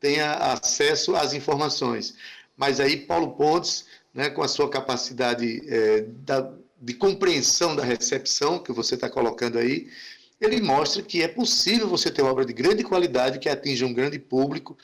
tenha 0.00 0.32
acesso 0.32 1.14
às 1.14 1.32
informações. 1.32 2.16
Mas 2.56 2.80
aí 2.80 2.96
Paulo 2.96 3.36
Pontes, 3.36 3.86
né, 4.12 4.28
com 4.28 4.42
a 4.42 4.48
sua 4.48 4.68
capacidade 4.68 5.62
é, 5.68 6.02
da, 6.02 6.52
de 6.80 6.94
compreensão 6.94 7.74
da 7.74 7.84
recepção 7.84 8.62
que 8.62 8.72
você 8.72 8.94
está 8.94 9.08
colocando 9.08 9.58
aí, 9.58 9.88
ele 10.40 10.60
mostra 10.60 11.02
que 11.02 11.22
é 11.22 11.28
possível 11.28 11.88
você 11.88 12.10
ter 12.10 12.22
uma 12.22 12.30
obra 12.30 12.44
de 12.44 12.52
grande 12.52 12.82
qualidade 12.82 13.38
que 13.38 13.48
atinja 13.48 13.86
um 13.86 13.94
grande 13.94 14.18
público 14.18 14.76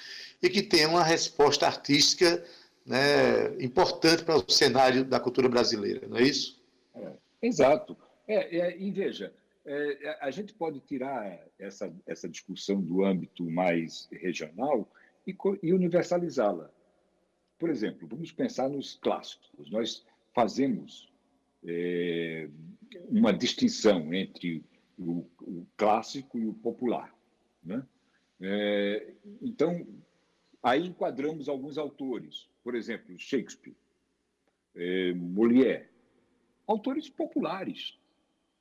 e 0.42 0.49
que 0.49 0.62
tenha 0.62 0.88
uma 0.88 1.02
resposta 1.02 1.66
artística 1.66 2.42
né, 2.87 3.54
importante 3.62 4.25
para 4.25 4.37
o 4.37 4.50
cenário 4.50 5.04
da 5.04 5.20
cultura 5.20 5.49
brasileira, 5.49 6.09
não 6.09 6.16
é 6.16 6.23
isso? 6.23 6.61
É, 6.94 7.12
exato. 7.42 7.97
É, 8.26 8.59
é, 8.59 8.78
e 8.78 8.90
veja, 8.90 9.32
é, 9.66 10.18
a 10.20 10.30
gente 10.30 10.54
pode 10.54 10.80
tirar 10.80 11.38
essa, 11.59 11.92
essa 12.06 12.28
discussão 12.28 12.80
do 12.80 13.04
âmbito 13.04 13.44
mais 13.50 14.09
regional 14.11 14.88
e, 15.26 15.37
e 15.62 15.73
universalizá-la. 15.73 16.70
Por 17.59 17.68
exemplo, 17.68 18.09
vamos 18.09 18.32
pensar 18.32 18.68
nos 18.68 18.99
clássicos. 19.02 19.70
Nós 19.70 20.04
fazemos 20.32 21.10
é, 21.64 22.49
uma 23.09 23.33
distinção 23.33 24.12
entre 24.14 24.64
o, 24.99 25.26
o, 25.40 25.67
clássico 25.76 26.38
e 26.38 26.47
o 26.47 26.55
popular. 26.55 27.14
Né? 27.62 27.83
É, 28.40 29.14
então, 29.43 29.87
aí 30.62 30.87
enquadramos 30.87 31.49
alguns 31.49 31.79
autores 31.79 32.50
por 32.62 32.75
exemplo, 32.75 33.19
Shakespeare, 33.19 33.76
é, 34.75 35.12
Molière, 35.14 35.88
autores 36.67 37.09
populares. 37.09 37.99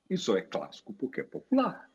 Isso 0.09 0.35
é 0.35 0.41
clássico 0.41 0.93
porque 0.93 1.21
é 1.21 1.23
popular. 1.23 1.89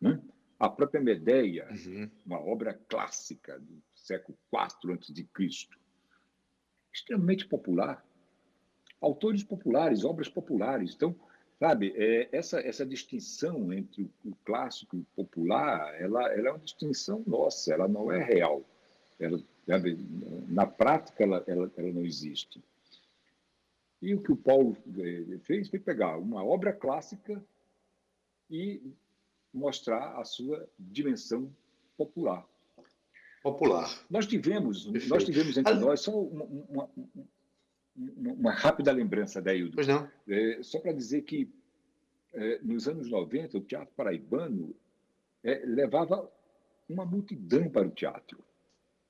Né? 0.00 0.20
A 0.58 0.68
própria 0.68 1.00
Medeia, 1.00 1.68
uhum. 1.70 2.10
uma 2.24 2.38
obra 2.38 2.74
clássica 2.88 3.58
do 3.58 3.82
século 3.94 4.38
IV 4.52 4.92
a.C., 4.94 5.68
extremamente 6.92 7.46
popular. 7.46 8.04
Autores 9.00 9.42
populares, 9.42 10.04
obras 10.04 10.28
populares. 10.28 10.94
Então, 10.94 11.14
sabe, 11.58 11.92
é, 11.96 12.28
essa, 12.32 12.60
essa 12.60 12.84
distinção 12.84 13.72
entre 13.72 14.02
o, 14.02 14.30
o 14.30 14.36
clássico 14.44 14.96
e 14.96 15.00
o 15.00 15.06
popular, 15.16 15.94
ela, 16.00 16.32
ela 16.32 16.48
é 16.48 16.50
uma 16.50 16.58
distinção 16.58 17.22
nossa, 17.26 17.72
ela 17.72 17.88
não 17.88 18.12
é 18.12 18.22
real. 18.22 18.62
Ela 19.18 19.40
Sabe? 19.70 19.96
Na 20.48 20.66
prática, 20.66 21.22
ela, 21.22 21.44
ela, 21.46 21.70
ela 21.76 21.92
não 21.92 22.04
existe. 22.04 22.60
E 24.02 24.12
o 24.14 24.20
que 24.20 24.32
o 24.32 24.36
Paulo 24.36 24.76
eh, 24.98 25.38
fez 25.44 25.68
foi 25.68 25.78
pegar 25.78 26.16
uma 26.16 26.42
obra 26.42 26.72
clássica 26.72 27.40
e 28.50 28.82
mostrar 29.54 30.18
a 30.18 30.24
sua 30.24 30.68
dimensão 30.76 31.54
popular. 31.96 32.44
Popular. 33.44 33.88
Nós 34.10 34.26
tivemos, 34.26 34.86
nós 35.08 35.24
tivemos 35.24 35.56
entre 35.56 35.74
nós 35.74 36.00
só 36.00 36.20
uma, 36.20 36.44
uma, 36.44 36.90
uma, 37.96 38.52
rápida 38.52 38.92
lembrança, 38.92 39.40
Deildo. 39.42 39.74
Pois 39.74 39.86
não. 39.86 40.08
É, 40.28 40.62
só 40.62 40.78
para 40.78 40.92
dizer 40.92 41.22
que 41.22 41.52
é, 42.32 42.60
nos 42.62 42.86
anos 42.86 43.10
90 43.10 43.58
o 43.58 43.60
Teatro 43.60 43.94
Paraibano 43.94 44.74
é, 45.42 45.62
levava 45.64 46.30
uma 46.88 47.04
multidão 47.04 47.68
para 47.68 47.86
o 47.86 47.90
teatro 47.90 48.42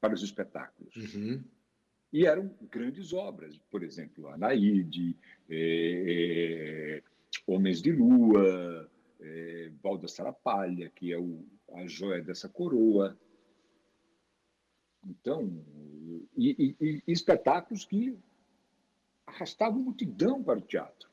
para 0.01 0.14
os 0.14 0.23
espetáculos. 0.23 0.95
Uhum. 0.97 1.43
E 2.12 2.27
eram 2.27 2.53
grandes 2.71 3.12
obras, 3.12 3.57
por 3.71 3.83
exemplo, 3.83 4.29
Anaíde, 4.29 5.16
é, 5.49 6.97
é, 6.99 7.03
Homens 7.47 7.81
de 7.81 7.93
Lua, 7.93 8.90
é, 9.21 9.71
Valda 9.83 10.09
Sarapalha, 10.09 10.90
que 10.90 11.12
é 11.12 11.19
o, 11.19 11.45
a 11.75 11.87
joia 11.87 12.23
dessa 12.23 12.49
coroa. 12.49 13.16
Então, 15.07 15.64
e, 16.37 16.75
e, 16.81 17.03
e 17.07 17.12
espetáculos 17.12 17.85
que 17.85 18.19
arrastavam 19.35 19.81
multidão 19.81 20.43
para 20.43 20.59
o 20.59 20.62
teatro. 20.62 21.09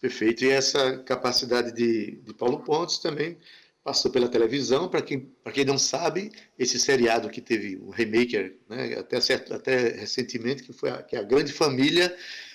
Perfeito. 0.00 0.44
E 0.44 0.48
essa 0.48 0.98
capacidade 0.98 1.72
de, 1.72 2.16
de 2.22 2.34
Paulo 2.34 2.60
Pontes 2.60 2.98
também 2.98 3.36
passou 3.84 4.10
pela 4.10 4.28
televisão. 4.28 4.88
Para 4.88 5.02
quem, 5.02 5.30
quem 5.52 5.64
não 5.64 5.78
sabe, 5.78 6.30
esse 6.58 6.78
seriado 6.78 7.28
que 7.28 7.40
teve 7.40 7.76
o 7.76 7.90
remake, 7.90 8.56
né, 8.68 8.94
até, 8.98 9.20
certo, 9.20 9.52
até 9.54 9.90
recentemente, 9.90 10.62
que 10.62 10.72
foi 10.72 10.90
a, 10.90 11.02
que 11.02 11.16
é 11.16 11.18
a 11.18 11.24
Grande 11.24 11.52
Família, 11.52 12.14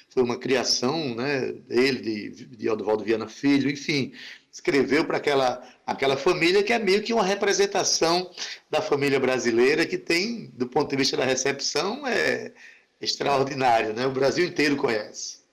foi 0.10 0.24
uma 0.24 0.39
criação 0.39 1.13
né, 1.13 1.52
dele, 1.52 2.32
de, 2.32 2.46
de 2.46 3.04
Viana 3.04 3.28
Filho, 3.28 3.70
enfim, 3.70 4.13
escreveu 4.52 5.04
para 5.06 5.18
aquela, 5.18 5.62
aquela 5.86 6.15
família 6.15 6.63
que 6.63 6.72
é 6.72 6.80
meio 6.80 7.04
que 7.04 7.13
uma 7.13 7.24
representação 7.24 8.32
da 8.70 8.82
família 8.82 9.20
brasileira, 9.20 9.86
que 9.86 9.98
tem, 9.98 10.50
do 10.54 10.68
ponto 10.68 10.89
de 10.89 10.96
vista 10.96 11.18
da 11.18 11.26
recepção, 11.26 12.08
é 12.08 12.54
extraordinário, 12.99 13.93
né? 13.93 14.05
o 14.05 14.13
Brasil 14.13 14.45
inteiro 14.45 14.77
conhece. 14.77 15.43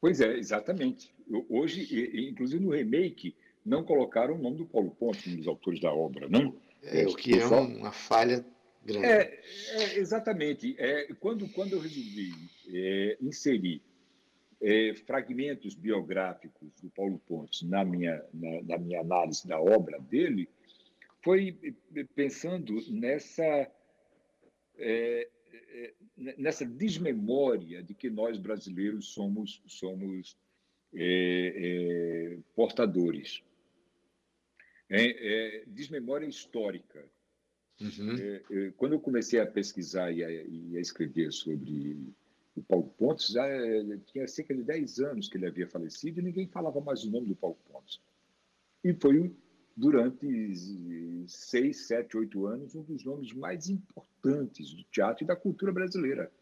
Pois 0.00 0.20
é, 0.20 0.36
exatamente. 0.36 1.12
Hoje, 1.48 2.30
inclusive 2.30 2.62
no 2.62 2.70
remake, 2.70 3.34
não 3.64 3.84
colocaram 3.84 4.34
o 4.34 4.38
nome 4.38 4.58
do 4.58 4.66
Paulo 4.66 4.90
Ponte, 4.90 5.28
um 5.28 5.36
dos 5.36 5.48
autores 5.48 5.80
da 5.80 5.92
obra, 5.92 6.28
não? 6.28 6.54
É, 6.82 7.06
o 7.06 7.14
que 7.14 7.38
é 7.38 7.44
uma 7.44 7.92
falha 7.92 8.44
grande. 8.84 9.06
É, 9.06 9.40
é 9.70 9.98
exatamente. 9.98 10.74
É, 10.78 11.12
quando, 11.20 11.48
quando 11.50 11.72
eu 11.74 11.80
resolvi 11.80 12.32
é, 12.72 13.18
inserir 13.20 13.82
é, 14.60 14.94
fragmentos 15.06 15.74
biográficos 15.74 16.70
do 16.80 16.90
Paulo 16.90 17.20
Pontes 17.28 17.62
na 17.62 17.84
minha, 17.84 18.22
na, 18.32 18.62
na, 18.62 18.78
minha 18.78 19.00
análise 19.00 19.46
da 19.46 19.60
obra 19.60 19.98
dele, 20.00 20.48
foi 21.22 21.56
pensando 22.14 22.80
nessa, 22.90 23.42
é, 23.44 23.70
é, 24.78 25.28
nessa 26.36 26.64
desmemória 26.64 27.82
de 27.82 27.94
que 27.94 28.10
nós 28.10 28.38
brasileiros 28.38 29.08
somos, 29.08 29.62
somos 29.66 30.36
é, 30.94 32.32
é, 32.34 32.38
portadores 32.54 33.42
é, 34.88 35.60
é 35.60 35.64
desmemória 35.66 36.26
histórica. 36.26 37.04
Uhum. 37.80 38.16
É, 38.18 38.42
é, 38.50 38.70
quando 38.76 38.94
eu 38.94 39.00
comecei 39.00 39.38
a 39.38 39.46
pesquisar 39.46 40.10
e 40.10 40.24
a, 40.24 40.30
e 40.30 40.76
a 40.76 40.80
escrever 40.80 41.30
sobre 41.30 42.12
o 42.56 42.62
Paulo 42.62 42.88
Pontes, 42.98 43.28
já 43.28 43.46
é, 43.46 43.98
tinha 44.06 44.26
cerca 44.26 44.54
de 44.54 44.64
10 44.64 44.98
anos 45.00 45.28
que 45.28 45.36
ele 45.36 45.46
havia 45.46 45.68
falecido 45.68 46.20
e 46.20 46.24
ninguém 46.24 46.48
falava 46.48 46.80
mais 46.80 47.04
o 47.04 47.10
nome 47.10 47.28
do 47.28 47.36
Paulo 47.36 47.58
Pontes. 47.70 48.00
E 48.82 48.92
foi 48.94 49.32
durante 49.78 50.26
seis, 51.28 51.86
sete, 51.86 52.16
oito 52.16 52.46
anos 52.46 52.74
um 52.74 52.82
dos 52.82 53.04
nomes 53.04 53.32
mais 53.32 53.68
importantes 53.68 54.74
do 54.74 54.82
teatro 54.90 55.22
e 55.22 55.26
da 55.26 55.36
cultura 55.36 55.70
brasileira. 55.72 56.32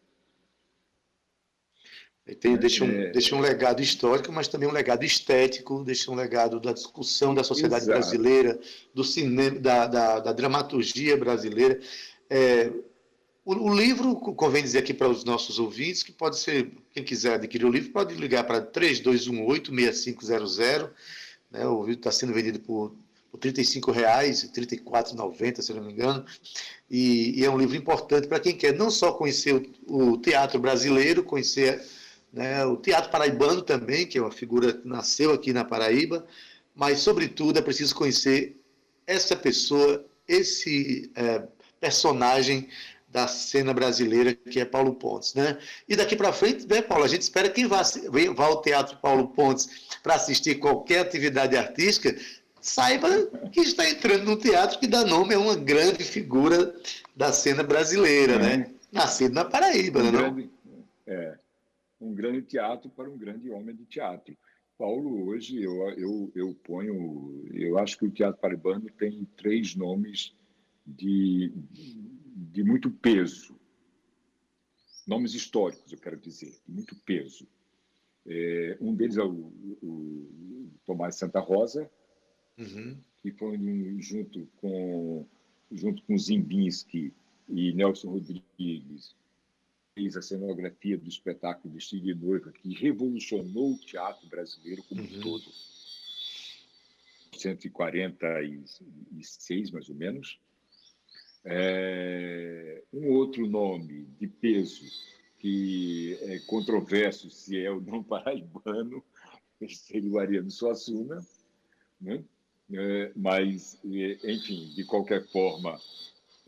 Tem, 2.41 2.57
deixa, 2.57 2.83
um, 2.83 2.89
é... 2.89 3.11
deixa 3.13 3.37
um 3.37 3.41
legado 3.41 3.83
histórico, 3.83 4.33
mas 4.33 4.49
também 4.49 4.67
um 4.69 4.73
legado 4.73 5.05
estético, 5.05 5.85
deixa 5.85 6.11
um 6.11 6.15
legado 6.15 6.59
da 6.59 6.73
discussão 6.73 7.35
da 7.35 7.45
sociedade 7.45 7.85
Exato. 7.85 8.01
brasileira, 8.01 8.59
do 8.93 9.05
cinema, 9.05 9.61
da, 9.61 9.87
da, 9.87 10.19
da, 10.19 10.33
dramaturgia 10.33 11.17
brasileira. 11.17 11.79
É, 12.29 12.73
o, 13.45 13.55
o, 13.55 13.73
livro, 13.73 14.17
convém 14.17 14.61
dizer 14.63 14.79
aqui 14.79 14.95
para 14.95 15.09
os 15.09 15.23
nossos 15.25 15.61
ouvintes, 15.61 16.03
que 16.03 16.11
pode 16.11 16.37
ser, 16.39 16.73
quem 16.91 17.05
quiser 17.05 17.35
adquirir 17.35 17.67
o 17.67 17.71
livro, 17.71 17.93
pode 17.93 18.15
ligar 18.15 18.45
para 18.45 18.67
3218-6500. 18.73 20.91
Né, 21.51 21.67
o 21.67 21.81
livro 21.81 22.01
está 22.01 22.11
sendo 22.11 22.33
vendido 22.33 22.59
por, 22.59 22.93
por 23.37 23.45
R$ 23.45 23.53
35,00, 23.53 24.57
R$ 24.57 24.67
34,90, 24.67 25.63
se 25.63 25.73
não 25.73 25.83
me 25.83 25.93
engano. 25.93 26.25
E, 26.91 27.41
e, 27.41 27.45
é 27.45 27.51
um 27.51 27.59
livro 27.59 27.77
importante 27.77 28.29
para 28.29 28.41
quem 28.41 28.57
quer 28.57 28.75
não 28.75 28.91
só 28.91 29.13
conhecer 29.13 29.55
o, 29.87 30.13
o 30.13 30.19
teatro 30.19 30.59
brasileiro, 30.59 31.23
conhecer 31.23 31.85
né, 32.33 32.65
o 32.65 32.77
teatro 32.77 33.11
paraibano 33.11 33.63
também, 33.63 34.07
que 34.07 34.19
é 34.19 34.21
uma 34.21 34.31
figura 34.31 34.73
que 34.73 34.87
nasceu 34.87 35.33
aqui 35.33 35.53
na 35.53 35.65
Paraíba, 35.65 36.27
mas, 36.75 36.99
sobretudo, 37.01 37.59
é 37.59 37.63
preciso 37.63 37.95
conhecer 37.95 38.57
essa 39.07 39.35
pessoa, 39.35 40.05
esse 40.29 41.11
é, 41.15 41.43
personagem 41.81 42.69
da 43.09 43.27
cena 43.27 43.73
brasileira, 43.73 44.35
que 44.35 44.61
é 44.61 44.65
Paulo 44.67 44.95
Pontes. 44.95 45.33
Né? 45.33 45.59
E 45.89 45.97
daqui 45.97 46.15
para 46.15 46.35
frente, 46.35 46.67
né, 46.67 46.83
Paulo, 46.83 47.05
a 47.05 47.09
gente 47.09 47.23
espera 47.23 47.49
que 47.49 47.67
vá, 47.67 47.81
vá 48.35 48.45
ao 48.45 48.61
Teatro 48.61 48.99
Paulo 48.99 49.29
Pontes 49.29 49.87
para 50.03 50.17
assistir 50.17 50.57
qualquer 50.57 51.01
atividade 51.01 51.57
artística, 51.57 52.15
saiba 52.67 53.09
que 53.53 53.61
está 53.61 53.89
entrando 53.89 54.25
no 54.25 54.37
teatro 54.37 54.79
que 54.81 54.89
dá 54.89 55.05
nome 55.05 55.35
a 55.35 55.39
uma 55.39 55.55
grande 55.55 56.03
figura 56.03 56.75
da 57.15 57.33
cena 57.33 57.63
brasileira, 57.63 58.35
é. 58.35 58.39
né? 58.39 58.75
Nascido 58.91 59.35
na 59.35 59.45
Paraíba, 59.45 60.01
um 60.01 60.03
né? 60.03 60.11
Grande, 60.11 60.51
é, 61.07 61.39
um 62.01 62.13
grande 62.13 62.43
teatro 62.43 62.91
para 62.91 63.09
um 63.09 63.17
grande 63.17 63.49
homem 63.51 63.75
de 63.75 63.85
teatro. 63.85 64.37
Paulo, 64.77 65.29
hoje 65.29 65.63
eu, 65.63 65.91
eu, 65.93 66.33
eu 66.35 66.55
ponho, 66.65 67.47
eu 67.55 67.79
acho 67.79 67.97
que 67.99 68.05
o 68.05 68.11
teatro 68.11 68.41
paraibano 68.41 68.91
tem 68.99 69.27
três 69.37 69.75
nomes 69.75 70.35
de, 70.85 71.53
de 72.53 72.65
muito 72.65 72.91
peso. 72.91 73.57
Nomes 75.07 75.35
históricos, 75.35 75.93
eu 75.93 75.99
quero 75.99 76.17
dizer, 76.17 76.59
de 76.67 76.73
muito 76.73 76.97
peso. 76.97 77.47
É, 78.27 78.77
um 78.81 78.93
deles 78.93 79.17
é 79.17 79.23
o, 79.23 79.53
o 79.83 80.69
Tomás 80.85 81.15
Santa 81.15 81.39
Rosa, 81.39 81.89
uhum. 82.59 82.97
que 83.23 83.31
foi 83.33 83.59
junto 84.01 84.49
com 84.57 85.27
junto 85.71 86.03
com 86.03 86.17
Zimbinski 86.17 87.13
e 87.49 87.73
Nelson 87.73 88.11
Rodrigues, 88.11 89.15
fez 89.95 90.17
a 90.17 90.23
cenografia 90.23 90.99
do 90.99 91.09
espetáculo 91.09 91.75
Vestido 91.75 92.05
de 92.05 92.15
Noiva, 92.15 92.53
que 92.53 92.73
revolucionou 92.75 93.73
o 93.73 93.79
teatro 93.79 94.29
brasileiro 94.29 94.83
como 94.85 95.01
uhum. 95.01 95.09
um 95.09 95.21
todo. 95.21 95.45
146, 97.33 99.71
mais 99.71 99.89
ou 99.89 99.95
menos. 99.95 100.39
É, 101.45 102.83
um 102.93 103.13
outro 103.13 103.47
nome 103.47 104.05
de 104.19 104.27
peso 104.27 104.85
que 105.39 106.19
é 106.23 106.41
controverso 106.41 107.31
se 107.31 107.57
é 107.59 107.71
ou 107.71 107.81
não 107.81 108.03
paraibano 108.09 109.05
seria 109.69 110.11
o 110.11 110.19
Ariano 110.19 110.51
Suassuna, 110.51 111.25
né? 112.01 112.25
É, 112.73 113.13
mas, 113.15 113.79
é, 113.85 114.33
enfim, 114.33 114.73
de 114.75 114.85
qualquer 114.85 115.25
forma, 115.29 115.79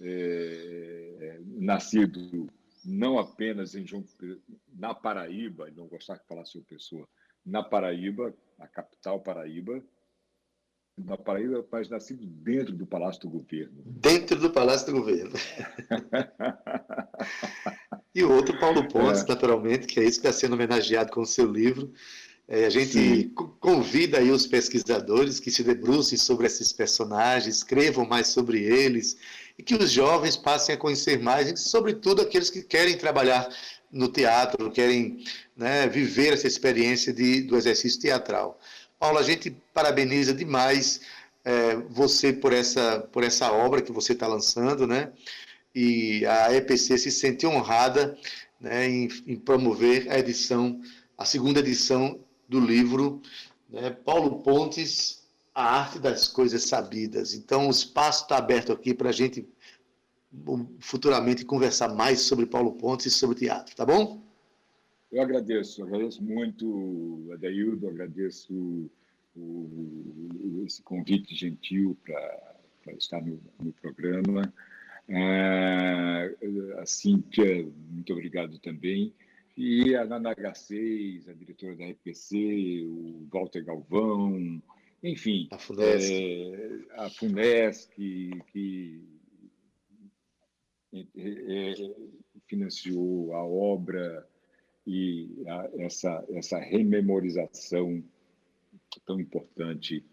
é, 0.00 1.40
nascido 1.44 2.48
não 2.84 3.18
apenas 3.18 3.74
em 3.74 3.86
João, 3.86 4.04
na 4.74 4.94
Paraíba, 4.94 5.70
não 5.76 5.86
gostar 5.86 6.18
que 6.18 6.26
falasse 6.26 6.56
uma 6.56 6.64
pessoa, 6.64 7.06
na 7.44 7.62
Paraíba, 7.62 8.34
a 8.58 8.66
capital 8.66 9.20
Paraíba, 9.20 9.82
na 10.96 11.16
Paraíba, 11.16 11.64
mas 11.70 11.88
nascido 11.88 12.26
dentro 12.26 12.74
do 12.74 12.86
Palácio 12.86 13.22
do 13.22 13.30
Governo. 13.30 13.82
Dentro 13.84 14.40
do 14.40 14.50
Palácio 14.50 14.86
do 14.86 15.00
Governo. 15.00 15.32
e 18.14 18.24
o 18.24 18.32
outro, 18.32 18.58
Paulo 18.58 18.88
Pontes, 18.88 19.22
é. 19.22 19.28
naturalmente, 19.28 19.86
que 19.86 20.00
é 20.00 20.04
isso 20.04 20.20
que 20.20 20.26
está 20.26 20.32
sendo 20.32 20.54
homenageado 20.54 21.12
com 21.12 21.20
o 21.20 21.26
seu 21.26 21.50
livro. 21.50 21.92
É, 22.50 22.64
a 22.64 22.70
gente 22.70 22.92
Sim. 22.92 23.30
convida 23.60 24.18
aí 24.18 24.30
os 24.30 24.46
pesquisadores 24.46 25.38
que 25.38 25.50
se 25.50 25.62
debrucem 25.62 26.16
sobre 26.16 26.46
esses 26.46 26.72
personagens, 26.72 27.56
escrevam 27.56 28.06
mais 28.06 28.28
sobre 28.28 28.62
eles, 28.62 29.18
e 29.58 29.62
que 29.62 29.74
os 29.74 29.90
jovens 29.90 30.34
passem 30.34 30.74
a 30.74 30.78
conhecer 30.78 31.20
mais, 31.20 31.50
e 31.50 31.56
sobretudo 31.58 32.22
aqueles 32.22 32.48
que 32.48 32.62
querem 32.62 32.96
trabalhar 32.96 33.46
no 33.92 34.08
teatro, 34.08 34.70
querem 34.70 35.22
né, 35.54 35.86
viver 35.88 36.32
essa 36.32 36.46
experiência 36.46 37.12
de, 37.12 37.42
do 37.42 37.54
exercício 37.54 38.00
teatral. 38.00 38.58
Paulo, 38.98 39.18
a 39.18 39.22
gente 39.22 39.54
parabeniza 39.74 40.32
demais 40.32 41.02
é, 41.44 41.76
você 41.90 42.32
por 42.32 42.54
essa, 42.54 43.00
por 43.12 43.24
essa 43.24 43.52
obra 43.52 43.82
que 43.82 43.92
você 43.92 44.14
está 44.14 44.26
lançando, 44.26 44.86
né? 44.86 45.12
E 45.74 46.24
a 46.26 46.54
EPC 46.54 46.98
se 46.98 47.10
sente 47.10 47.46
honrada 47.46 48.18
né, 48.60 48.88
em, 48.88 49.08
em 49.26 49.36
promover 49.36 50.10
a 50.10 50.18
edição, 50.18 50.80
a 51.16 51.24
segunda 51.24 51.60
edição 51.60 52.18
do 52.48 52.58
livro 52.58 53.20
né, 53.68 53.90
Paulo 53.90 54.42
Pontes, 54.42 55.28
A 55.54 55.80
Arte 55.80 55.98
das 55.98 56.28
Coisas 56.28 56.64
Sabidas. 56.64 57.34
Então, 57.34 57.68
o 57.68 57.70
espaço 57.70 58.22
está 58.22 58.38
aberto 58.38 58.72
aqui 58.72 58.94
para 58.94 59.10
a 59.10 59.12
gente 59.12 59.46
futuramente 60.80 61.44
conversar 61.44 61.94
mais 61.94 62.20
sobre 62.20 62.46
Paulo 62.46 62.72
Pontes 62.72 63.06
e 63.06 63.10
sobre 63.10 63.38
teatro, 63.38 63.74
tá 63.74 63.84
bom? 63.84 64.22
Eu 65.10 65.22
agradeço, 65.22 65.82
agradeço 65.82 66.22
muito, 66.22 67.30
Adaildo, 67.32 67.88
agradeço 67.88 68.52
o, 69.34 69.40
o, 69.40 70.64
esse 70.66 70.82
convite 70.82 71.34
gentil 71.34 71.96
para 72.04 72.92
estar 72.92 73.22
no, 73.22 73.40
no 73.58 73.72
programa. 73.72 74.52
É, 75.08 76.36
a 76.78 76.84
Cíntia, 76.84 77.66
muito 77.90 78.12
obrigado 78.12 78.58
também. 78.58 79.14
E 79.60 79.96
a 79.96 80.04
Nana 80.04 80.36
H6, 80.36 81.28
a 81.28 81.32
diretora 81.32 81.74
da 81.74 81.84
RPC, 81.84 82.84
o 82.86 83.26
Walter 83.28 83.64
Galvão, 83.64 84.62
enfim. 85.02 85.48
A 85.50 85.58
FUNESC. 85.58 86.12
É, 86.12 86.80
a 86.92 87.10
FUNESC, 87.10 87.90
que, 87.92 88.30
que 88.52 89.02
é, 90.92 91.72
é, 91.72 91.74
financiou 92.46 93.34
a 93.34 93.44
obra 93.44 94.24
e 94.86 95.42
a, 95.48 95.70
essa, 95.78 96.24
essa 96.30 96.60
rememorização 96.60 98.00
tão 99.04 99.18
importante 99.18 100.04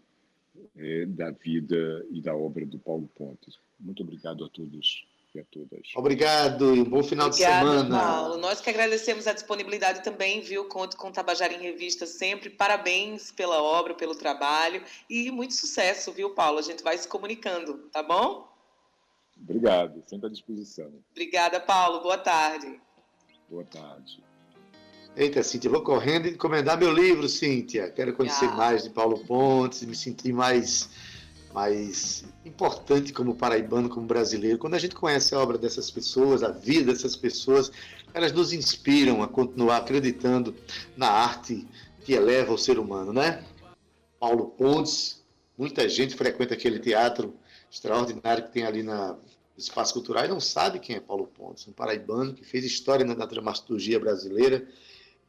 é, 0.74 1.06
da 1.06 1.30
vida 1.30 2.04
e 2.10 2.20
da 2.20 2.34
obra 2.34 2.66
do 2.66 2.80
Paulo 2.80 3.08
Pontes. 3.14 3.60
Muito 3.78 4.02
obrigado 4.02 4.44
a 4.44 4.48
todos 4.48 5.06
e 5.36 5.40
a 5.40 5.44
todas. 5.44 5.80
Obrigado 5.94 6.74
e 6.74 6.80
um 6.80 6.84
bom 6.84 7.02
final 7.02 7.28
Obrigado, 7.28 7.64
de 7.64 7.70
semana. 7.70 7.98
Paulo. 7.98 8.36
Nós 8.38 8.60
que 8.60 8.70
agradecemos 8.70 9.26
a 9.26 9.32
disponibilidade 9.32 10.02
também, 10.02 10.40
viu? 10.40 10.64
Conto 10.68 10.96
com 10.96 11.12
Tabajara 11.12 11.52
em 11.52 11.60
Revista 11.60 12.06
sempre. 12.06 12.50
Parabéns 12.50 13.30
pela 13.30 13.62
obra, 13.62 13.94
pelo 13.94 14.14
trabalho 14.14 14.82
e 15.08 15.30
muito 15.30 15.54
sucesso, 15.54 16.12
viu, 16.12 16.30
Paulo? 16.30 16.58
A 16.58 16.62
gente 16.62 16.82
vai 16.82 16.96
se 16.98 17.08
comunicando, 17.08 17.88
tá 17.92 18.02
bom? 18.02 18.48
Obrigado, 19.40 20.02
sempre 20.06 20.26
à 20.26 20.30
disposição. 20.30 20.90
Obrigada, 21.10 21.60
Paulo. 21.60 22.00
Boa 22.00 22.18
tarde. 22.18 22.80
Boa 23.48 23.64
tarde. 23.64 24.24
Eita, 25.16 25.42
Cíntia, 25.42 25.70
vou 25.70 25.82
correndo 25.82 26.28
encomendar 26.28 26.78
meu 26.78 26.92
livro, 26.92 27.26
Cíntia. 27.26 27.90
Quero 27.90 28.12
conhecer 28.14 28.50
ah. 28.50 28.54
mais 28.54 28.82
de 28.82 28.90
Paulo 28.90 29.18
Pontes, 29.24 29.82
me 29.82 29.96
sentir 29.96 30.30
mais, 30.30 30.90
mais 31.56 32.22
importante 32.44 33.14
como 33.14 33.34
paraibano, 33.34 33.88
como 33.88 34.06
brasileiro. 34.06 34.58
Quando 34.58 34.74
a 34.74 34.78
gente 34.78 34.94
conhece 34.94 35.34
a 35.34 35.38
obra 35.38 35.56
dessas 35.56 35.90
pessoas, 35.90 36.42
a 36.42 36.50
vida 36.50 36.92
dessas 36.92 37.16
pessoas, 37.16 37.72
elas 38.12 38.30
nos 38.30 38.52
inspiram 38.52 39.22
a 39.22 39.26
continuar 39.26 39.78
acreditando 39.78 40.54
na 40.98 41.08
arte 41.08 41.66
que 42.04 42.12
eleva 42.12 42.52
o 42.52 42.58
ser 42.58 42.78
humano, 42.78 43.10
né? 43.10 43.42
Paulo 44.20 44.48
Pontes, 44.48 45.24
muita 45.56 45.88
gente 45.88 46.14
frequenta 46.14 46.52
aquele 46.52 46.78
teatro 46.78 47.34
extraordinário 47.70 48.44
que 48.44 48.52
tem 48.52 48.66
ali 48.66 48.82
na 48.82 49.16
Espaço 49.56 49.94
Cultural 49.94 50.26
e 50.26 50.28
não 50.28 50.40
sabe 50.40 50.78
quem 50.78 50.96
é 50.96 51.00
Paulo 51.00 51.26
Pontes, 51.26 51.66
um 51.66 51.72
paraibano 51.72 52.34
que 52.34 52.44
fez 52.44 52.66
história 52.66 53.06
na 53.06 53.24
dramaturgia 53.24 53.98
brasileira 53.98 54.68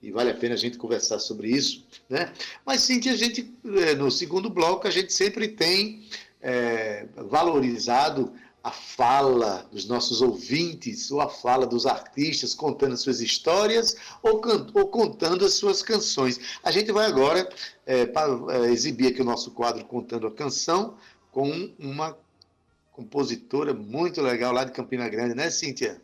e 0.02 0.12
vale 0.12 0.30
a 0.30 0.36
pena 0.36 0.54
a 0.54 0.58
gente 0.58 0.78
conversar 0.78 1.20
sobre 1.20 1.50
isso, 1.50 1.86
né? 2.10 2.32
Mas 2.66 2.82
sim 2.82 3.00
a 3.10 3.16
gente, 3.16 3.54
é, 3.66 3.96
no 3.96 4.12
segundo 4.12 4.50
bloco, 4.50 4.88
a 4.88 4.92
gente 4.92 5.12
sempre 5.12 5.48
tem 5.48 6.08
é, 6.42 7.08
valorizado 7.16 8.34
a 8.64 8.72
fala 8.72 9.66
dos 9.72 9.88
nossos 9.88 10.22
ouvintes, 10.22 11.10
ou 11.10 11.22
a 11.22 11.30
fala 11.30 11.66
dos 11.66 11.86
artistas 11.86 12.54
contando 12.54 12.98
suas 12.98 13.22
histórias 13.22 13.96
ou, 14.22 14.42
ou 14.74 14.88
contando 14.88 15.46
as 15.46 15.54
suas 15.54 15.82
canções. 15.82 16.40
A 16.62 16.70
gente 16.70 16.92
vai 16.92 17.06
agora 17.06 17.48
é, 17.86 18.02
é, 18.02 18.72
exibir 18.72 19.08
aqui 19.08 19.22
o 19.22 19.26
nosso 19.26 19.52
quadro 19.52 19.86
Contando 19.86 20.28
a 20.28 20.32
Canção 20.32 20.98
com 21.32 21.72
uma 21.80 22.18
compositora 22.92 23.74
muito 23.74 24.22
legal 24.22 24.52
lá 24.52 24.66
de 24.66 24.74
Campina 24.74 25.08
Grande, 25.08 25.34
né, 25.34 25.50
Cíntia? 25.50 26.02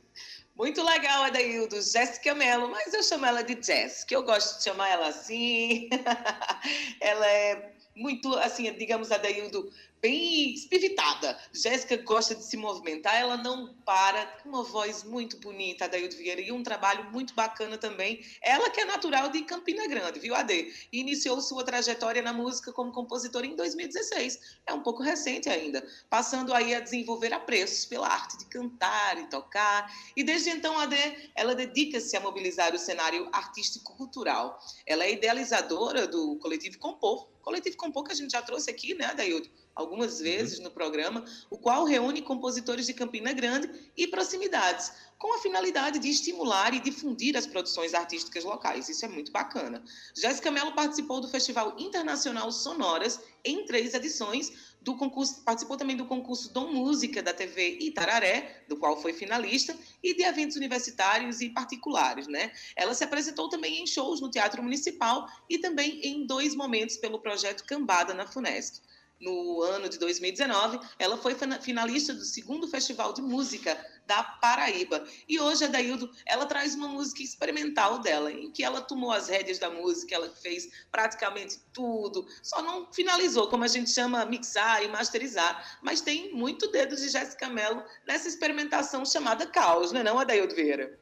Muito 0.55 0.83
legal, 0.83 1.23
Adaildo, 1.23 1.81
Jéssica 1.81 2.35
Mello, 2.35 2.69
mas 2.69 2.93
eu 2.93 3.01
chamo 3.01 3.25
ela 3.25 3.43
de 3.43 3.55
que 4.03 4.15
eu 4.15 4.23
gosto 4.23 4.57
de 4.57 4.63
chamar 4.63 4.87
ela 4.89 5.07
assim. 5.07 5.89
ela 7.01 7.27
é 7.27 7.73
muito, 7.95 8.33
assim, 8.35 8.71
digamos, 8.73 9.11
Adaildo, 9.11 9.71
bem 10.03 10.53
espivitada. 10.53 11.39
Jéssica 11.53 11.95
gosta 11.95 12.35
de 12.35 12.43
se 12.43 12.57
movimentar, 12.57 13.15
ela 13.15 13.37
não 13.37 13.73
para, 13.85 14.25
com 14.43 14.49
uma 14.49 14.61
voz 14.61 15.01
muito 15.01 15.37
bonita, 15.37 15.85
Adaildo 15.85 16.17
Vieira, 16.17 16.41
e 16.41 16.51
um 16.51 16.61
trabalho 16.61 17.09
muito 17.09 17.33
bacana 17.33 17.77
também. 17.77 18.21
Ela 18.41 18.69
que 18.69 18.81
é 18.81 18.85
natural 18.85 19.29
de 19.29 19.41
Campina 19.43 19.87
Grande, 19.87 20.19
viu, 20.19 20.35
Ade? 20.35 20.73
E 20.91 20.99
iniciou 20.99 21.39
sua 21.39 21.63
trajetória 21.63 22.21
na 22.21 22.33
música 22.33 22.73
como 22.73 22.91
compositora 22.91 23.47
em 23.47 23.55
2016. 23.55 24.57
É 24.67 24.73
um 24.73 24.83
pouco 24.83 25.01
recente 25.01 25.47
ainda, 25.47 25.81
passando 26.09 26.53
aí 26.53 26.75
a 26.75 26.81
desenvolver 26.81 27.31
apreços 27.31 27.85
pela 27.85 28.09
arte 28.09 28.37
de 28.37 28.45
cantar 28.47 29.17
e 29.17 29.29
tocar. 29.29 29.89
E 30.17 30.23
desde 30.23 30.49
então, 30.49 30.77
Ade, 30.77 31.31
ela 31.33 31.55
dedica-se 31.55 32.17
a 32.17 32.19
mobilizar 32.19 32.75
o 32.75 32.77
cenário 32.77 33.29
artístico-cultural. 33.31 34.59
Ela 34.85 35.05
é 35.05 35.13
idealizadora 35.13 36.05
do 36.05 36.37
coletivo 36.39 36.77
Compor, 36.77 37.29
coletivo 37.41 37.77
Compor 37.77 38.03
que 38.03 38.11
a 38.11 38.15
gente 38.15 38.31
já 38.31 38.41
trouxe 38.41 38.69
aqui, 38.69 38.93
né, 38.95 39.05
Adaildo? 39.05 39.62
Algumas 39.75 40.17
uhum. 40.17 40.23
vezes 40.23 40.59
no 40.59 40.71
programa, 40.71 41.25
o 41.49 41.57
qual 41.57 41.85
reúne 41.85 42.21
compositores 42.21 42.85
de 42.85 42.93
Campina 42.93 43.33
Grande 43.33 43.69
e 43.97 44.07
proximidades, 44.07 44.91
com 45.17 45.33
a 45.35 45.39
finalidade 45.39 45.99
de 45.99 46.09
estimular 46.09 46.73
e 46.73 46.79
difundir 46.79 47.37
as 47.37 47.47
produções 47.47 47.93
artísticas 47.93 48.43
locais. 48.43 48.89
Isso 48.89 49.05
é 49.05 49.07
muito 49.07 49.31
bacana. 49.31 49.81
Jéssica 50.13 50.51
Mello 50.51 50.73
participou 50.73 51.21
do 51.21 51.29
Festival 51.29 51.75
Internacional 51.79 52.51
Sonoras 52.51 53.21
em 53.45 53.65
três 53.65 53.93
edições, 53.93 54.73
do 54.81 54.97
concurso, 54.97 55.41
participou 55.43 55.77
também 55.77 55.95
do 55.95 56.05
concurso 56.05 56.51
Dom 56.51 56.73
Música 56.73 57.23
da 57.23 57.33
TV 57.33 57.77
Itararé, 57.79 58.65
do 58.67 58.75
qual 58.75 59.01
foi 59.01 59.13
finalista, 59.13 59.77
e 60.03 60.13
de 60.13 60.23
eventos 60.23 60.57
universitários 60.57 61.39
e 61.39 61.49
particulares, 61.49 62.27
né? 62.27 62.51
Ela 62.75 62.93
se 62.93 63.03
apresentou 63.03 63.47
também 63.47 63.81
em 63.81 63.87
shows 63.87 64.19
no 64.19 64.29
Teatro 64.29 64.61
Municipal 64.61 65.25
e 65.49 65.57
também 65.57 66.01
em 66.03 66.25
dois 66.25 66.53
momentos 66.53 66.97
pelo 66.97 67.17
projeto 67.19 67.63
Cambada 67.63 68.13
na 68.13 68.27
Funesc 68.27 68.81
no 69.23 69.61
ano 69.63 69.87
de 69.87 69.97
2019, 69.97 70.79
ela 70.99 71.17
foi 71.17 71.35
finalista 71.61 72.13
do 72.13 72.23
segundo 72.25 72.67
Festival 72.67 73.13
de 73.13 73.21
Música 73.21 73.77
da 74.05 74.21
Paraíba. 74.21 75.03
E 75.27 75.39
hoje 75.39 75.63
a 75.63 75.67
Daildo, 75.67 76.09
ela 76.25 76.45
traz 76.45 76.75
uma 76.75 76.87
música 76.87 77.23
experimental 77.23 77.99
dela, 77.99 78.31
em 78.31 78.51
que 78.51 78.63
ela 78.63 78.81
tomou 78.81 79.11
as 79.11 79.29
rédeas 79.29 79.59
da 79.59 79.69
música, 79.69 80.13
ela 80.13 80.29
fez 80.29 80.69
praticamente 80.91 81.59
tudo, 81.71 82.27
só 82.41 82.61
não 82.61 82.91
finalizou, 82.91 83.47
como 83.47 83.63
a 83.63 83.67
gente 83.67 83.89
chama, 83.89 84.25
mixar 84.25 84.83
e 84.83 84.87
masterizar, 84.89 85.79
mas 85.81 86.01
tem 86.01 86.33
muito 86.33 86.69
dedo 86.69 86.95
de 86.95 87.09
Jéssica 87.09 87.49
Mello 87.49 87.83
nessa 88.05 88.27
experimentação 88.27 89.05
chamada 89.05 89.47
Caos, 89.47 89.91
não 89.91 90.01
é 90.01 90.03
não, 90.03 90.19
Adaildo 90.19 90.53
Vieira? 90.53 90.99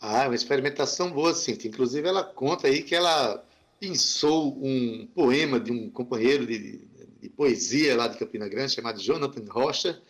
Ah, 0.00 0.26
uma 0.26 0.34
experimentação 0.34 1.10
boa, 1.10 1.34
sim. 1.34 1.58
Inclusive, 1.64 2.06
ela 2.06 2.22
conta 2.22 2.68
aí 2.68 2.82
que 2.82 2.94
ela 2.94 3.44
pensou 3.80 4.56
um 4.62 5.06
poema 5.14 5.58
de 5.58 5.72
um 5.72 5.90
companheiro 5.90 6.46
de, 6.46 6.78
de 7.20 7.28
poesia 7.28 7.96
lá 7.96 8.08
de 8.08 8.18
Campina 8.18 8.48
Grande, 8.48 8.74
chamado 8.74 9.00
Jonathan 9.00 9.44
Rocha. 9.50 10.02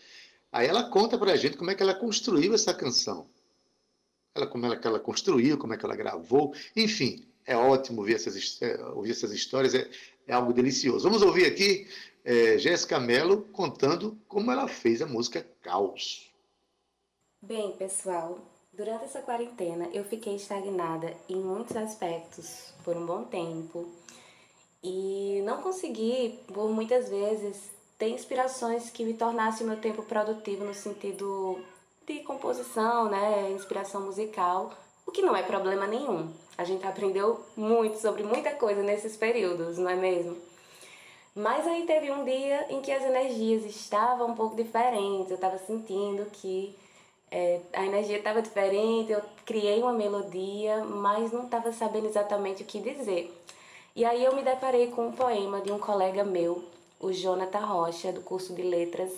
Aí 0.53 0.67
ela 0.67 0.91
conta 0.91 1.19
para 1.19 1.33
a 1.33 1.37
gente 1.37 1.57
como 1.57 1.71
é 1.71 1.75
que 1.75 1.83
ela 1.83 1.95
construiu 1.95 2.55
essa 2.55 2.73
canção. 2.73 3.29
Ela, 4.35 4.47
como 4.47 4.67
ela, 4.67 4.77
que 4.77 4.87
ela 4.87 5.01
construiu, 5.01 5.59
como 5.59 5.75
é 5.75 5.77
que 5.77 5.85
ela 5.85 5.97
gravou. 5.97 6.55
Enfim, 6.77 7.27
é 7.45 7.57
ótimo 7.57 8.01
ouvir 8.01 8.15
essas, 8.15 8.61
é, 8.63 8.83
ouvir 8.87 9.11
essas 9.11 9.33
histórias, 9.33 9.75
é, 9.75 9.89
é 10.27 10.33
algo 10.33 10.53
delicioso. 10.53 11.05
Vamos 11.05 11.23
ouvir 11.23 11.47
aqui 11.47 11.89
é, 12.25 12.59
Jéssica 12.59 13.01
Mello 13.01 13.43
contando 13.53 14.19
como 14.29 14.53
ela 14.53 14.69
fez 14.69 15.01
a 15.01 15.07
música 15.07 15.47
Caos. 15.63 16.31
Bem, 17.41 17.73
pessoal, 17.73 18.39
durante 18.73 19.05
essa 19.05 19.23
quarentena 19.23 19.89
eu 19.95 20.05
fiquei 20.05 20.37
estagnada 20.37 21.17
em 21.29 21.37
muitos 21.37 21.77
aspectos 21.77 22.75
por 22.85 22.97
um 22.97 23.07
bom 23.07 23.25
tempo 23.25 23.89
e 24.83 25.43
não 25.45 25.63
consegui, 25.63 26.39
por 26.47 26.71
muitas 26.71 27.09
vezes, 27.09 27.57
ter 27.99 28.11
inspirações 28.11 28.91
que 28.91 29.05
me 29.05 29.15
tornassem 29.15 29.67
meu 29.67 29.77
tempo 29.77 30.03
produtivo 30.03 30.65
no 30.65 30.75
sentido 30.75 31.59
de 32.07 32.21
composição, 32.21 33.11
né, 33.11 33.51
inspiração 33.51 34.03
musical, 34.03 34.73
o 35.07 35.11
que 35.11 35.23
não 35.23 35.37
é 35.37 35.43
problema 35.43 35.87
nenhum. 35.87 36.31
A 36.57 36.65
gente 36.65 36.87
aprendeu 36.87 37.41
muito 37.57 37.99
sobre 37.99 38.23
muita 38.23 38.51
coisa 38.53 38.83
nesses 38.83 39.17
períodos, 39.17 39.79
não 39.79 39.91
é 39.91 39.97
mesmo? 39.97 40.37
Mas 41.35 41.67
aí 41.67 41.85
teve 41.87 42.11
um 42.11 42.25
dia 42.25 42.67
em 42.69 42.81
que 42.81 42.91
as 42.91 43.03
energias 43.05 43.65
estavam 43.65 44.29
um 44.31 44.35
pouco 44.35 44.57
diferentes, 44.57 45.31
eu 45.31 45.37
estava 45.37 45.59
sentindo 45.59 46.29
que 46.31 46.77
é, 47.31 47.61
a 47.73 47.85
energia 47.85 48.19
estava 48.19 48.43
diferente, 48.43 49.13
eu 49.13 49.23
criei 49.45 49.81
uma 49.81 49.93
melodia, 49.93 50.85
mas 50.85 51.31
não 51.31 51.45
estava 51.45 51.73
sabendo 51.73 52.07
exatamente 52.07 52.63
o 52.63 52.67
que 52.67 52.81
dizer. 52.81 53.33
E 53.95 54.05
aí 54.05 54.25
eu 54.25 54.35
me 54.35 54.43
deparei 54.43 54.89
com 54.89 55.09
um 55.09 55.13
poema 55.13 55.61
de 55.61 55.73
um 55.73 55.79
colega 55.79 56.25
meu, 56.25 56.65
o 57.01 57.13
Jonathan 57.13 57.65
Rocha, 57.65 58.13
do 58.13 58.21
curso 58.21 58.55
de 58.55 58.63
letras. 58.63 59.13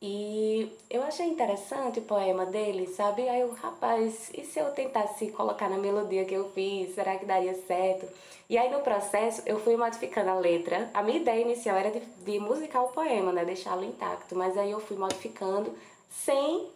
E 0.00 0.70
eu 0.90 1.02
achei 1.02 1.26
interessante 1.26 2.00
o 2.00 2.02
poema 2.02 2.44
dele, 2.44 2.86
sabe? 2.86 3.28
Aí 3.28 3.40
eu, 3.40 3.52
rapaz, 3.54 4.30
e 4.34 4.44
se 4.44 4.58
eu 4.58 4.70
tentasse 4.72 5.30
colocar 5.30 5.70
na 5.70 5.78
melodia 5.78 6.24
que 6.24 6.34
eu 6.34 6.50
fiz, 6.50 6.94
será 6.94 7.16
que 7.16 7.24
daria 7.24 7.54
certo? 7.66 8.06
E 8.48 8.58
aí 8.58 8.70
no 8.70 8.80
processo 8.80 9.42
eu 9.46 9.58
fui 9.58 9.76
modificando 9.76 10.30
a 10.30 10.34
letra. 10.34 10.90
A 10.92 11.02
minha 11.02 11.18
ideia 11.18 11.40
inicial 11.40 11.76
era 11.76 11.90
de, 11.90 12.00
de 12.00 12.38
musicar 12.38 12.84
o 12.84 12.88
poema, 12.88 13.32
né? 13.32 13.44
Deixá-lo 13.44 13.84
intacto. 13.84 14.36
Mas 14.36 14.56
aí 14.58 14.70
eu 14.70 14.80
fui 14.80 14.96
modificando 14.96 15.74
sem 16.10 16.68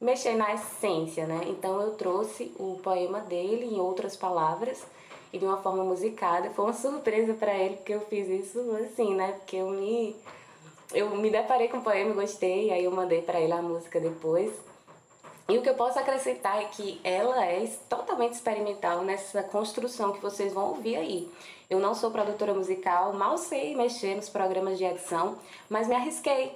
mexer 0.00 0.36
na 0.36 0.54
essência, 0.54 1.26
né? 1.26 1.40
Então 1.48 1.80
eu 1.80 1.94
trouxe 1.94 2.52
o 2.58 2.78
poema 2.82 3.20
dele 3.20 3.66
em 3.66 3.80
outras 3.80 4.16
palavras 4.16 4.82
e 5.32 5.38
de 5.38 5.44
uma 5.44 5.58
forma 5.58 5.84
musicada. 5.84 6.50
Foi 6.50 6.64
uma 6.64 6.74
surpresa 6.74 7.34
para 7.34 7.54
ele, 7.54 7.76
porque 7.76 7.94
eu 7.94 8.00
fiz 8.02 8.28
isso 8.28 8.58
assim, 8.84 9.14
né? 9.14 9.32
Porque 9.32 9.56
eu 9.56 9.70
me 9.70 10.16
eu 10.92 11.10
me 11.16 11.30
deparei 11.30 11.68
com 11.68 11.78
o 11.78 11.82
poema, 11.82 12.14
gostei, 12.14 12.72
aí 12.72 12.84
eu 12.84 12.90
mandei 12.90 13.22
para 13.22 13.40
ele 13.40 13.52
a 13.52 13.62
música 13.62 14.00
depois. 14.00 14.52
E 15.48 15.56
o 15.56 15.62
que 15.62 15.68
eu 15.68 15.74
posso 15.74 15.98
acrescentar 15.98 16.60
é 16.60 16.64
que 16.64 17.00
ela 17.04 17.44
é 17.44 17.64
totalmente 17.88 18.34
experimental 18.34 19.02
nessa 19.02 19.42
construção 19.42 20.12
que 20.12 20.20
vocês 20.20 20.52
vão 20.52 20.70
ouvir 20.70 20.96
aí. 20.96 21.30
Eu 21.68 21.78
não 21.78 21.94
sou 21.94 22.10
produtora 22.10 22.54
musical, 22.54 23.12
mal 23.12 23.38
sei 23.38 23.76
mexer 23.76 24.16
nos 24.16 24.28
programas 24.28 24.78
de 24.78 24.84
edição, 24.84 25.38
mas 25.68 25.86
me 25.86 25.94
arrisquei 25.94 26.52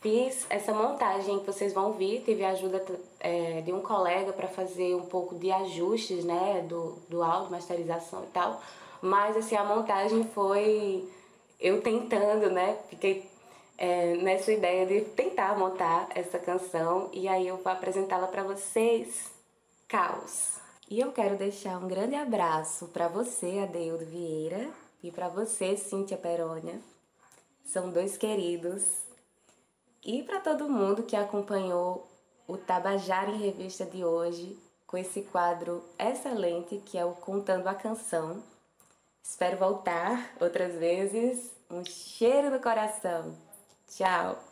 Fiz 0.00 0.46
essa 0.48 0.72
montagem 0.72 1.40
que 1.40 1.46
vocês 1.46 1.72
vão 1.72 1.92
ver, 1.92 2.22
tive 2.24 2.44
a 2.44 2.50
ajuda 2.50 2.84
é, 3.20 3.60
de 3.62 3.72
um 3.72 3.80
colega 3.80 4.32
para 4.32 4.48
fazer 4.48 4.94
um 4.94 5.06
pouco 5.06 5.34
de 5.34 5.50
ajustes, 5.50 6.24
né, 6.24 6.64
do, 6.68 6.96
do 7.08 7.22
áudio, 7.22 7.50
masterização 7.50 8.24
e 8.24 8.26
tal. 8.28 8.60
Mas, 9.00 9.36
assim, 9.36 9.56
a 9.56 9.64
montagem 9.64 10.24
foi 10.34 11.08
eu 11.60 11.80
tentando, 11.80 12.50
né, 12.50 12.78
fiquei 12.88 13.28
é, 13.76 14.16
nessa 14.16 14.52
ideia 14.52 14.86
de 14.86 15.02
tentar 15.10 15.56
montar 15.58 16.08
essa 16.14 16.38
canção 16.38 17.08
e 17.12 17.28
aí 17.28 17.46
eu 17.46 17.56
vou 17.56 17.72
apresentá-la 17.72 18.26
para 18.26 18.42
vocês, 18.42 19.30
Caos. 19.86 20.58
E 20.90 21.00
eu 21.00 21.12
quero 21.12 21.36
deixar 21.36 21.78
um 21.78 21.86
grande 21.86 22.14
abraço 22.14 22.88
para 22.88 23.08
você, 23.08 23.58
Adeudo 23.58 24.06
Vieira, 24.06 24.70
e 25.02 25.10
para 25.10 25.28
você, 25.28 25.76
Cíntia 25.76 26.16
Perônia. 26.16 26.80
São 27.64 27.90
dois 27.90 28.16
queridos 28.16 28.82
e 30.04 30.22
para 30.22 30.40
todo 30.40 30.70
mundo 30.70 31.02
que 31.02 31.14
acompanhou 31.14 32.08
o 32.48 32.56
Tabajara 32.56 33.30
em 33.30 33.38
Revista 33.38 33.84
de 33.84 34.02
hoje, 34.04 34.58
com 34.86 34.96
esse 34.96 35.20
quadro 35.22 35.84
excelente 35.98 36.82
que 36.84 36.96
é 36.96 37.04
o 37.04 37.12
Contando 37.12 37.68
a 37.68 37.74
Canção. 37.74 38.42
Espero 39.22 39.58
voltar 39.58 40.32
outras 40.40 40.74
vezes. 40.74 41.52
Um 41.70 41.84
cheiro 41.84 42.50
no 42.50 42.58
coração. 42.58 43.36
Tchau! 43.86 44.47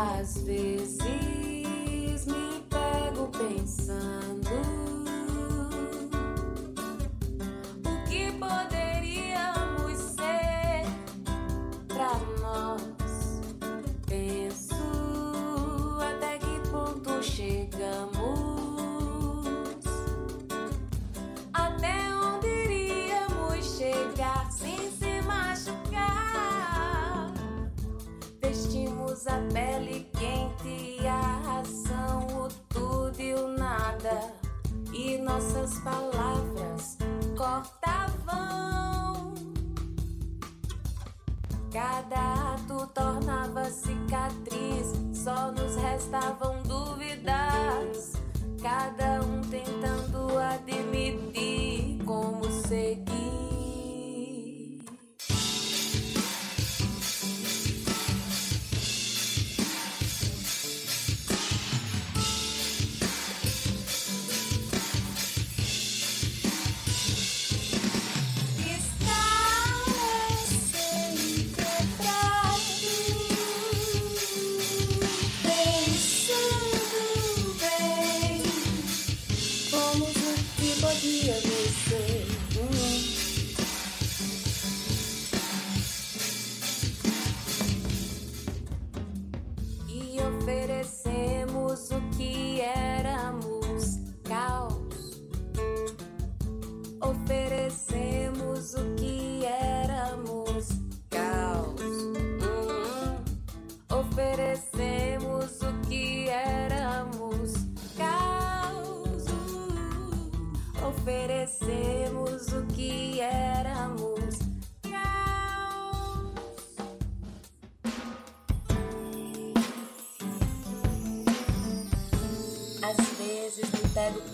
Às 0.00 0.42
vezes 0.44 0.96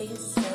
days. 0.07 0.46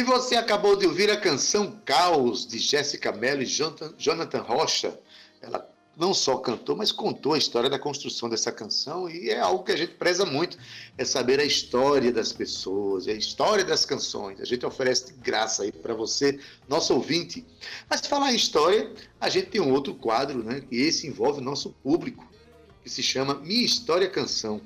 E 0.00 0.02
você 0.02 0.34
acabou 0.34 0.76
de 0.76 0.86
ouvir 0.86 1.10
a 1.10 1.16
canção 1.18 1.78
Caos, 1.84 2.46
de 2.46 2.58
Jéssica 2.58 3.12
Mello 3.12 3.42
e 3.42 3.46
Jonathan 3.46 4.40
Rocha. 4.40 4.98
Ela 5.42 5.70
não 5.94 6.14
só 6.14 6.38
cantou, 6.38 6.74
mas 6.74 6.90
contou 6.90 7.34
a 7.34 7.38
história 7.38 7.68
da 7.68 7.78
construção 7.78 8.26
dessa 8.26 8.50
canção 8.50 9.10
e 9.10 9.28
é 9.28 9.38
algo 9.38 9.62
que 9.62 9.72
a 9.72 9.76
gente 9.76 9.92
preza 9.92 10.24
muito, 10.24 10.56
é 10.96 11.04
saber 11.04 11.38
a 11.38 11.44
história 11.44 12.10
das 12.10 12.32
pessoas, 12.32 13.06
a 13.08 13.12
história 13.12 13.62
das 13.62 13.84
canções. 13.84 14.40
A 14.40 14.46
gente 14.46 14.64
oferece 14.64 15.12
de 15.12 15.20
graça 15.20 15.64
aí 15.64 15.70
para 15.70 15.92
você, 15.92 16.40
nosso 16.66 16.94
ouvinte. 16.94 17.44
Mas 17.86 18.00
falar 18.06 18.32
em 18.32 18.36
história, 18.36 18.90
a 19.20 19.28
gente 19.28 19.48
tem 19.48 19.60
um 19.60 19.70
outro 19.70 19.94
quadro, 19.94 20.42
né, 20.42 20.62
e 20.70 20.80
esse 20.80 21.06
envolve 21.06 21.40
o 21.40 21.44
nosso 21.44 21.74
público, 21.82 22.26
que 22.82 22.88
se 22.88 23.02
chama 23.02 23.34
Minha 23.34 23.66
História 23.66 24.08
Canção. 24.08 24.62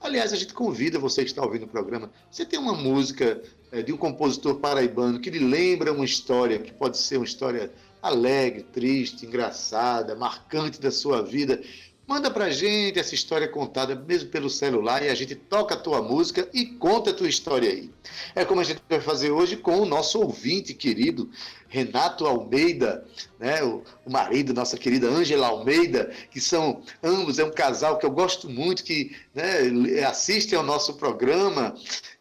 Aliás, 0.00 0.32
a 0.32 0.36
gente 0.36 0.54
convida 0.54 0.98
você 0.98 1.24
que 1.24 1.30
está 1.30 1.42
ouvindo 1.42 1.64
o 1.64 1.68
programa. 1.68 2.12
Você 2.30 2.44
tem 2.44 2.58
uma 2.58 2.74
música 2.74 3.42
é, 3.76 3.82
de 3.82 3.92
um 3.92 3.96
compositor 3.98 4.54
paraibano 4.54 5.20
que 5.20 5.28
lhe 5.28 5.38
lembra 5.38 5.92
uma 5.92 6.04
história, 6.04 6.58
que 6.58 6.72
pode 6.72 6.96
ser 6.96 7.18
uma 7.18 7.26
história 7.26 7.70
alegre, 8.00 8.62
triste, 8.62 9.26
engraçada, 9.26 10.16
marcante 10.16 10.80
da 10.80 10.90
sua 10.90 11.22
vida. 11.22 11.60
Manda 12.06 12.30
pra 12.30 12.48
gente 12.48 12.98
essa 12.98 13.14
história 13.14 13.46
contada 13.46 13.94
mesmo 13.94 14.30
pelo 14.30 14.48
celular 14.48 15.02
e 15.02 15.10
a 15.10 15.14
gente 15.14 15.34
toca 15.34 15.74
a 15.74 15.78
tua 15.78 16.00
música 16.00 16.48
e 16.54 16.64
conta 16.64 17.10
a 17.10 17.12
tua 17.12 17.28
história 17.28 17.68
aí. 17.68 17.90
É 18.34 18.46
como 18.46 18.62
a 18.62 18.64
gente 18.64 18.80
vai 18.88 19.00
fazer 19.00 19.30
hoje 19.30 19.56
com 19.56 19.80
o 19.80 19.84
nosso 19.84 20.20
ouvinte 20.20 20.72
querido, 20.72 21.28
Renato 21.68 22.24
Almeida, 22.24 23.04
né, 23.38 23.62
o, 23.62 23.82
o 24.06 24.10
marido, 24.10 24.54
nossa 24.54 24.78
querida 24.78 25.08
Ângela 25.08 25.48
Almeida, 25.48 26.12
que 26.30 26.40
são 26.40 26.80
ambos, 27.02 27.38
é 27.38 27.44
um 27.44 27.50
casal 27.50 27.98
que 27.98 28.06
eu 28.06 28.10
gosto 28.10 28.48
muito, 28.48 28.84
que 28.84 29.14
né, 29.34 30.04
assistem 30.08 30.56
ao 30.56 30.64
nosso 30.64 30.94
programa 30.94 31.74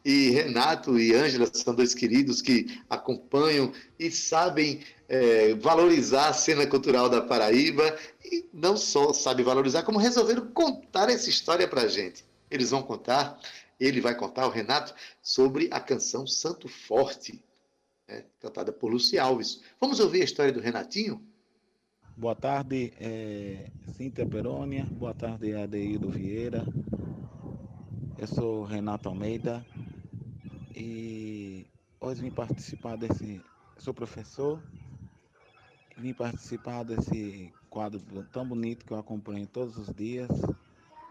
e 0.06 0.30
Renato 0.30 1.00
e 1.00 1.16
Ângela 1.16 1.50
são 1.52 1.74
dois 1.74 1.96
queridos 1.96 2.40
que 2.40 2.80
acompanham 2.88 3.74
e 3.98 4.12
sabem 4.12 4.82
é, 5.10 5.56
valorizar 5.56 6.30
a 6.30 6.34
cena 6.34 6.68
cultural 6.68 7.10
da 7.10 7.24
Paraíba 7.24 7.98
e 8.24 8.48
não 8.54 8.78
só 8.78 9.12
sabem 9.12 9.44
valorizar, 9.44 9.82
como 9.82 9.98
resolveram 9.98 10.46
contar 10.52 11.10
essa 11.10 11.28
história 11.28 11.68
para 11.68 11.82
a 11.82 11.88
gente. 11.88 12.24
Eles 12.52 12.70
vão 12.70 12.84
contar, 12.84 13.40
ele 13.80 14.00
vai 14.00 14.14
contar, 14.14 14.46
o 14.46 14.52
Renato, 14.52 14.94
sobre 15.24 15.68
a 15.72 15.80
canção 15.80 16.28
Santo 16.28 16.68
Forte, 16.70 17.44
né, 18.08 18.26
cantada 18.40 18.72
por 18.72 18.92
Luci 18.92 19.18
Alves. 19.18 19.62
Vamos 19.82 20.00
ouvir 20.00 20.22
a 20.22 20.26
história 20.26 20.54
do 20.54 20.60
Renatinho? 20.60 21.20
Boa 22.16 22.36
tarde, 22.36 22.94
é, 23.00 23.72
Cíntia 23.98 24.26
Perônia. 24.26 24.86
Boa 24.92 25.16
tarde, 25.16 25.56
Adeildo 25.56 26.10
Vieira. 26.10 26.64
Eu 28.18 28.28
sou 28.28 28.64
Renato 28.64 29.10
Almeida, 29.10 29.66
e 30.76 31.66
hoje 32.02 32.22
vim 32.22 32.32
participar 32.32 32.98
desse. 32.98 33.42
Sou 33.78 33.94
professor, 33.94 34.62
vim 35.98 36.14
participar 36.14 36.84
desse 36.84 37.54
quadro 37.70 38.02
tão 38.32 38.48
bonito 38.48 38.86
que 38.86 38.92
eu 38.92 39.00
acompanho 39.00 39.48
todos 39.48 39.78
os 39.78 39.94
dias. 39.94 40.30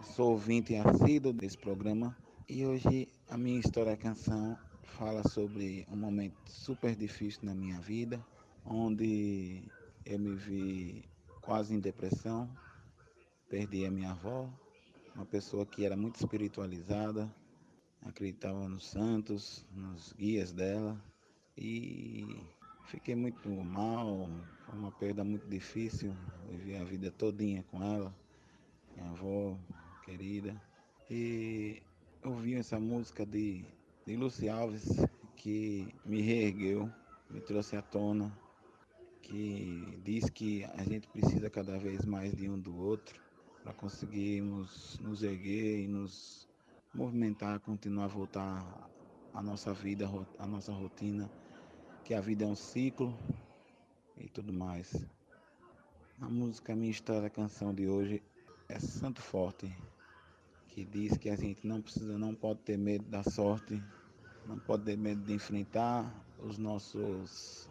Sou 0.03 0.33
ouvinte 0.33 0.75
assíduo 0.77 1.33
desse 1.33 1.57
programa 1.57 2.15
e 2.49 2.65
hoje 2.65 3.09
a 3.29 3.39
minha 3.39 3.59
história 3.59 3.97
canção 3.97 4.59
fala 4.83 5.27
sobre 5.29 5.87
um 5.91 5.97
momento 5.97 6.37
super 6.47 6.95
difícil 6.95 7.41
na 7.45 7.55
minha 7.55 7.81
vida, 7.81 8.25
onde 8.65 9.63
eu 10.05 10.19
me 10.19 10.35
vi 10.35 11.05
quase 11.41 11.75
em 11.75 11.81
depressão, 11.81 12.51
perdi 13.49 13.87
a 13.87 13.91
minha 13.91 14.11
avó, 14.11 14.49
uma 15.15 15.25
pessoa 15.25 15.65
que 15.65 15.85
era 15.85 15.97
muito 15.97 16.17
espiritualizada, 16.17 17.31
acreditava 18.05 18.69
nos 18.69 18.87
santos, 18.87 19.65
nos 19.75 20.13
guias 20.13 20.53
dela 20.53 21.01
e 21.57 22.37
fiquei 22.87 23.15
muito 23.15 23.49
mal, 23.49 24.29
foi 24.67 24.79
uma 24.79 24.93
perda 24.93 25.25
muito 25.25 25.47
difícil, 25.49 26.15
vivi 26.49 26.77
a 26.77 26.85
vida 26.85 27.11
todinha 27.11 27.65
com 27.71 27.83
ela, 27.83 28.15
minha 28.95 29.11
avó 29.11 29.59
querida. 30.05 30.61
E 31.11 31.83
ouvi 32.25 32.55
essa 32.55 32.79
música 32.79 33.25
de, 33.25 33.65
de 34.07 34.17
Luci 34.17 34.49
Alves 34.49 35.05
que 35.37 35.95
me 36.05 36.21
reergueu, 36.21 36.91
me 37.31 37.41
trouxe 37.41 37.77
à 37.77 37.83
tona, 37.83 38.33
que 39.23 39.99
diz 40.05 40.29
que 40.29 40.65
a 40.65 40.85
gente 40.85 41.09
precisa 41.09 41.49
cada 41.49 41.79
vez 41.79 42.05
mais 42.05 42.35
de 42.35 42.49
um 42.49 42.59
do 42.59 42.77
outro 42.77 43.21
para 43.63 43.73
conseguirmos 43.73 44.99
nos 45.01 45.23
erguer 45.23 45.81
e 45.81 45.89
nos 45.89 46.47
movimentar, 46.95 47.59
continuar 47.59 48.05
a 48.05 48.09
voltar 48.09 48.91
à 49.33 49.43
nossa 49.43 49.75
vida, 49.75 50.09
à 50.39 50.47
nossa 50.47 50.73
rotina, 50.73 51.29
que 52.05 52.15
a 52.15 52.21
vida 52.21 52.45
é 52.45 52.47
um 52.47 52.55
ciclo 52.55 53.19
e 54.17 54.29
tudo 54.29 54.53
mais. 54.53 55.05
A 56.21 56.29
música 56.29 56.77
Minha 56.77 56.93
História, 56.93 57.27
a 57.27 57.31
canção 57.31 57.75
de 57.75 57.89
hoje, 57.89 58.23
é 58.69 58.79
Santo 58.79 59.21
Forte, 59.21 59.77
que 60.69 60.85
diz 60.85 61.19
que 61.19 61.29
a 61.29 61.37
gente 61.37 61.67
não 61.67 61.83
precisa, 61.83 62.17
não 62.17 62.33
pode 62.33 62.61
ter 62.61 62.79
medo 62.79 63.05
da 63.11 63.25
sorte, 63.25 63.83
não 64.47 64.59
pode 64.59 64.85
ter 64.85 64.97
medo 64.97 65.21
de 65.23 65.35
enfrentar 65.35 66.25
os 66.39 66.59
nossos 66.59 67.69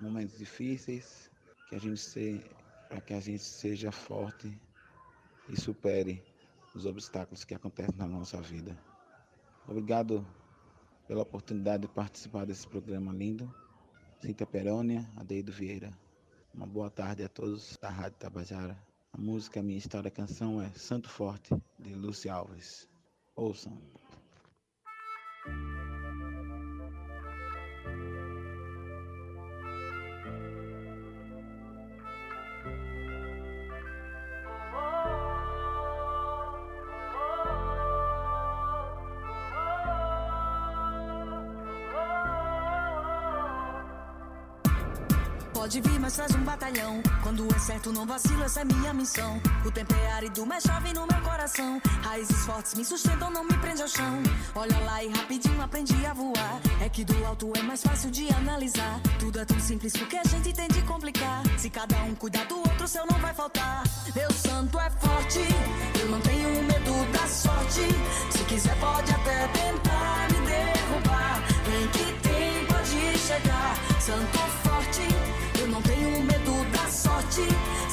momentos 0.00 0.38
difíceis, 0.38 1.30
que 1.68 1.76
a 1.76 1.78
gente 1.78 2.00
se, 2.00 2.42
para 2.88 3.02
que 3.02 3.12
a 3.12 3.20
gente 3.20 3.42
seja 3.42 3.92
forte 3.92 4.58
e 5.48 5.60
supere 5.60 6.22
os 6.76 6.84
obstáculos 6.84 7.42
que 7.42 7.54
acontecem 7.54 7.96
na 7.96 8.06
nossa 8.06 8.40
vida. 8.40 8.76
Obrigado 9.66 10.24
pela 11.08 11.22
oportunidade 11.22 11.82
de 11.82 11.88
participar 11.88 12.44
desse 12.44 12.68
programa 12.68 13.12
lindo. 13.12 13.52
Cíntia 14.20 14.46
Perônia, 14.46 15.08
Adeido 15.16 15.50
Vieira. 15.50 15.90
Uma 16.54 16.66
boa 16.66 16.90
tarde 16.90 17.24
a 17.24 17.28
todos 17.28 17.78
da 17.80 17.88
Rádio 17.88 18.18
Tabajara. 18.18 18.78
A 19.12 19.18
música 19.18 19.62
Minha 19.62 19.78
História 19.78 20.10
Canção 20.10 20.60
é 20.60 20.70
Santo 20.74 21.08
Forte, 21.08 21.54
de 21.78 21.94
Lúcia 21.94 22.34
Alves. 22.34 22.86
Ouçam. 23.34 23.80
Batalhão. 46.66 47.00
Quando 47.22 47.46
é 47.54 47.58
certo, 47.58 47.92
não 47.92 48.06
vacila, 48.06 48.44
essa 48.44 48.60
é 48.60 48.64
minha 48.64 48.92
missão. 48.92 49.40
O 49.64 49.70
tempo 49.70 49.94
é 49.94 50.12
árido, 50.12 50.44
mas 50.44 50.64
chove 50.64 50.92
no 50.92 51.06
meu 51.06 51.20
coração. 51.20 51.80
Raízes 52.02 52.44
fortes 52.44 52.74
me 52.74 52.84
sustentam, 52.84 53.30
não 53.30 53.44
me 53.44 53.56
prende 53.58 53.82
ao 53.82 53.88
chão. 53.88 54.22
Olha 54.54 54.78
lá 54.80 55.02
e 55.02 55.08
rapidinho 55.08 55.60
aprendi 55.62 56.06
a 56.06 56.12
voar. 56.12 56.60
É 56.80 56.88
que 56.88 57.04
do 57.04 57.24
alto 57.24 57.52
é 57.56 57.62
mais 57.62 57.82
fácil 57.82 58.10
de 58.10 58.28
analisar. 58.34 59.00
Tudo 59.18 59.38
é 59.38 59.44
tão 59.44 59.58
simples 59.60 59.92
porque 59.92 60.16
a 60.16 60.24
gente 60.24 60.52
tem 60.52 60.68
de 60.68 60.82
complicar. 60.82 61.42
Se 61.58 61.70
cada 61.70 61.96
um 62.04 62.14
cuidar 62.14 62.46
do 62.46 62.58
outro, 62.58 62.88
seu 62.88 63.06
não 63.06 63.18
vai 63.18 63.34
faltar. 63.34 63.82
Meu 64.14 64.30
santo 64.32 64.78
é 64.78 64.90
forte, 64.90 65.40
eu 66.00 66.08
não 66.10 66.20
tenho 66.20 66.48
medo 66.64 67.12
da 67.12 67.26
sorte. 67.26 67.82
Se 68.30 68.44
quiser, 68.44 68.76
pode 68.80 69.12
até 69.12 69.46
tentar 69.48 70.28
me 70.32 70.46
derrubar. 70.46 71.42
Vem 71.66 71.88
que 71.88 72.28
tem, 72.28 72.66
pode 72.66 73.18
chegar. 73.18 73.76
Santo 74.00 74.65
da 77.36 77.85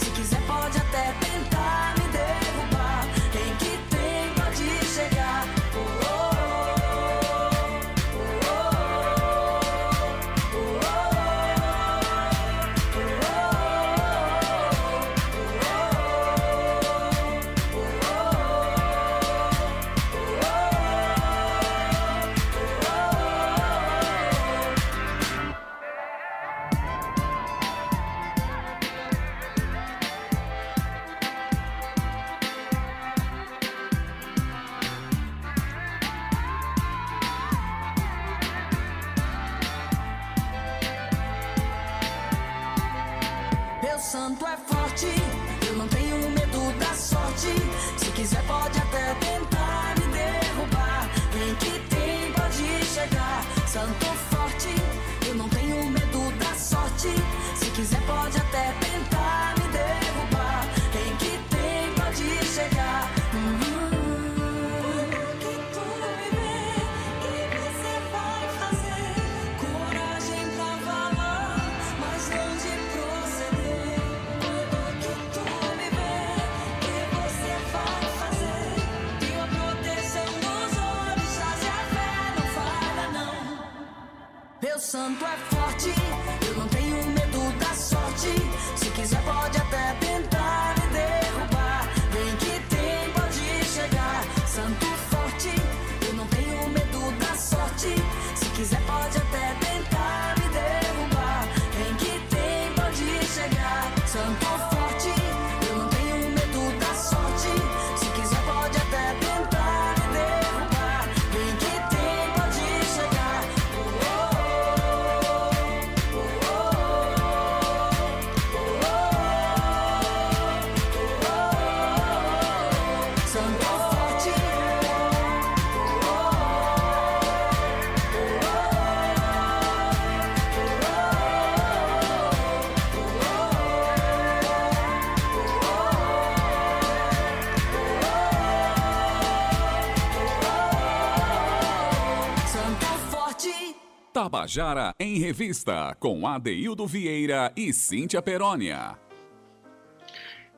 Tabajara 144.43 144.93
em 144.99 145.19
Revista, 145.19 145.95
com 146.01 146.27
Adeildo 146.27 146.85
Vieira 146.85 147.53
e 147.55 147.71
Cíntia 147.71 148.21
Perónia. 148.21 148.99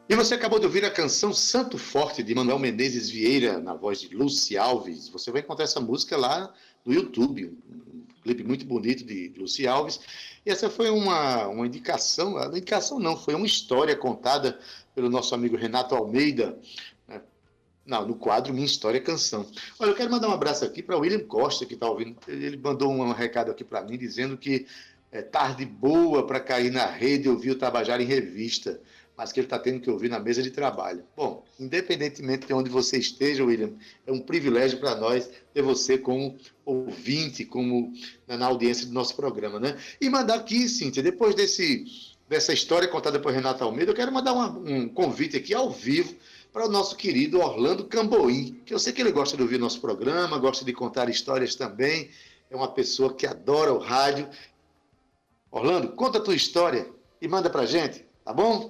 E 0.09 0.15
você 0.15 0.33
acabou 0.33 0.57
de 0.57 0.65
ouvir 0.65 0.83
a 0.83 0.89
canção 0.89 1.31
Santo 1.31 1.77
Forte, 1.77 2.23
de 2.23 2.33
Manuel 2.33 2.57
Menezes 2.57 3.11
Vieira, 3.11 3.59
na 3.59 3.75
voz 3.75 4.01
de 4.01 4.15
Luci 4.15 4.57
Alves. 4.57 5.07
Você 5.09 5.31
vai 5.31 5.41
encontrar 5.41 5.65
essa 5.65 5.79
música 5.79 6.17
lá 6.17 6.51
no 6.83 6.93
YouTube, 6.93 7.55
um 7.69 8.21
clipe 8.23 8.43
muito 8.43 8.65
bonito 8.65 9.05
de 9.05 9.31
Luci 9.37 9.67
Alves. 9.67 9.99
E 10.43 10.49
essa 10.49 10.67
foi 10.67 10.89
uma, 10.89 11.47
uma 11.47 11.67
indicação, 11.67 12.37
a 12.37 12.47
indicação 12.47 12.99
não, 12.99 13.15
foi 13.15 13.35
uma 13.35 13.45
história 13.45 13.95
contada 13.95 14.59
pelo 14.95 15.11
nosso 15.11 15.35
amigo 15.35 15.55
Renato 15.55 15.93
Almeida, 15.93 16.57
não, 17.85 18.07
no 18.07 18.15
quadro 18.15 18.53
Minha 18.53 18.65
História 18.65 18.99
Canção. 18.99 19.45
Olha, 19.79 19.91
eu 19.91 19.95
quero 19.95 20.09
mandar 20.09 20.27
um 20.27 20.33
abraço 20.33 20.65
aqui 20.65 20.81
para 20.81 20.97
o 20.97 21.01
William 21.01 21.19
Costa, 21.19 21.65
que 21.65 21.75
está 21.75 21.87
ouvindo. 21.87 22.17
Ele 22.27 22.57
mandou 22.57 22.91
um 22.91 23.11
recado 23.11 23.51
aqui 23.51 23.63
para 23.63 23.83
mim 23.83 23.97
dizendo 23.97 24.35
que 24.37 24.65
é 25.11 25.21
tarde 25.21 25.65
boa 25.65 26.25
para 26.25 26.39
cair 26.39 26.71
na 26.71 26.85
rede 26.85 27.27
e 27.27 27.29
ouvir 27.29 27.51
o 27.51 27.55
Tabajara 27.55 28.01
em 28.01 28.05
revista, 28.05 28.81
mas 29.15 29.31
que 29.31 29.39
ele 29.39 29.45
está 29.45 29.57
tendo 29.59 29.79
que 29.79 29.89
ouvir 29.89 30.09
na 30.09 30.19
mesa 30.19 30.41
de 30.41 30.49
trabalho. 30.49 31.03
Bom, 31.15 31.45
independentemente 31.59 32.47
de 32.47 32.53
onde 32.53 32.69
você 32.69 32.97
esteja, 32.97 33.45
William, 33.45 33.71
é 34.05 34.11
um 34.11 34.19
privilégio 34.19 34.79
para 34.79 34.95
nós 34.95 35.29
ter 35.53 35.61
você 35.61 35.97
como 35.97 36.35
ouvinte, 36.65 37.45
como 37.45 37.93
na 38.27 38.47
audiência 38.47 38.87
do 38.87 38.93
nosso 38.93 39.15
programa, 39.15 39.59
né? 39.59 39.77
E 40.01 40.09
mandar 40.09 40.35
aqui, 40.35 40.67
Cíntia, 40.67 41.03
depois 41.03 41.33
desse, 41.35 41.85
dessa 42.27 42.51
história 42.51 42.87
contada 42.87 43.19
por 43.19 43.31
Renato 43.31 43.63
Almeida, 43.63 43.91
eu 43.91 43.95
quero 43.95 44.11
mandar 44.11 44.33
uma, 44.33 44.49
um 44.49 44.89
convite 44.89 45.37
aqui 45.37 45.53
ao 45.53 45.71
vivo 45.71 46.15
para 46.55 46.67
o 46.67 46.69
nosso 46.69 46.95
querido 46.95 47.41
Orlando 47.41 47.83
Camboim, 47.83 48.61
que 48.65 48.73
eu 48.73 48.79
sei 48.79 48.93
que 48.93 49.01
ele 49.01 49.11
gosta 49.11 49.35
de 49.35 49.43
ouvir 49.43 49.59
nosso 49.59 49.81
programa, 49.81 50.37
gosta 50.37 50.63
de 50.63 50.71
contar 50.71 51.09
histórias 51.09 51.53
também, 51.53 52.09
é 52.49 52.55
uma 52.55 52.69
pessoa 52.69 53.13
que 53.13 53.27
adora 53.27 53.73
o 53.73 53.77
rádio. 53.77 54.29
Orlando, 55.51 55.89
conta 55.89 56.17
a 56.17 56.21
tua 56.21 56.33
história 56.33 56.89
e 57.21 57.27
manda 57.27 57.49
para 57.49 57.65
gente, 57.65 58.05
tá 58.23 58.31
bom? 58.31 58.69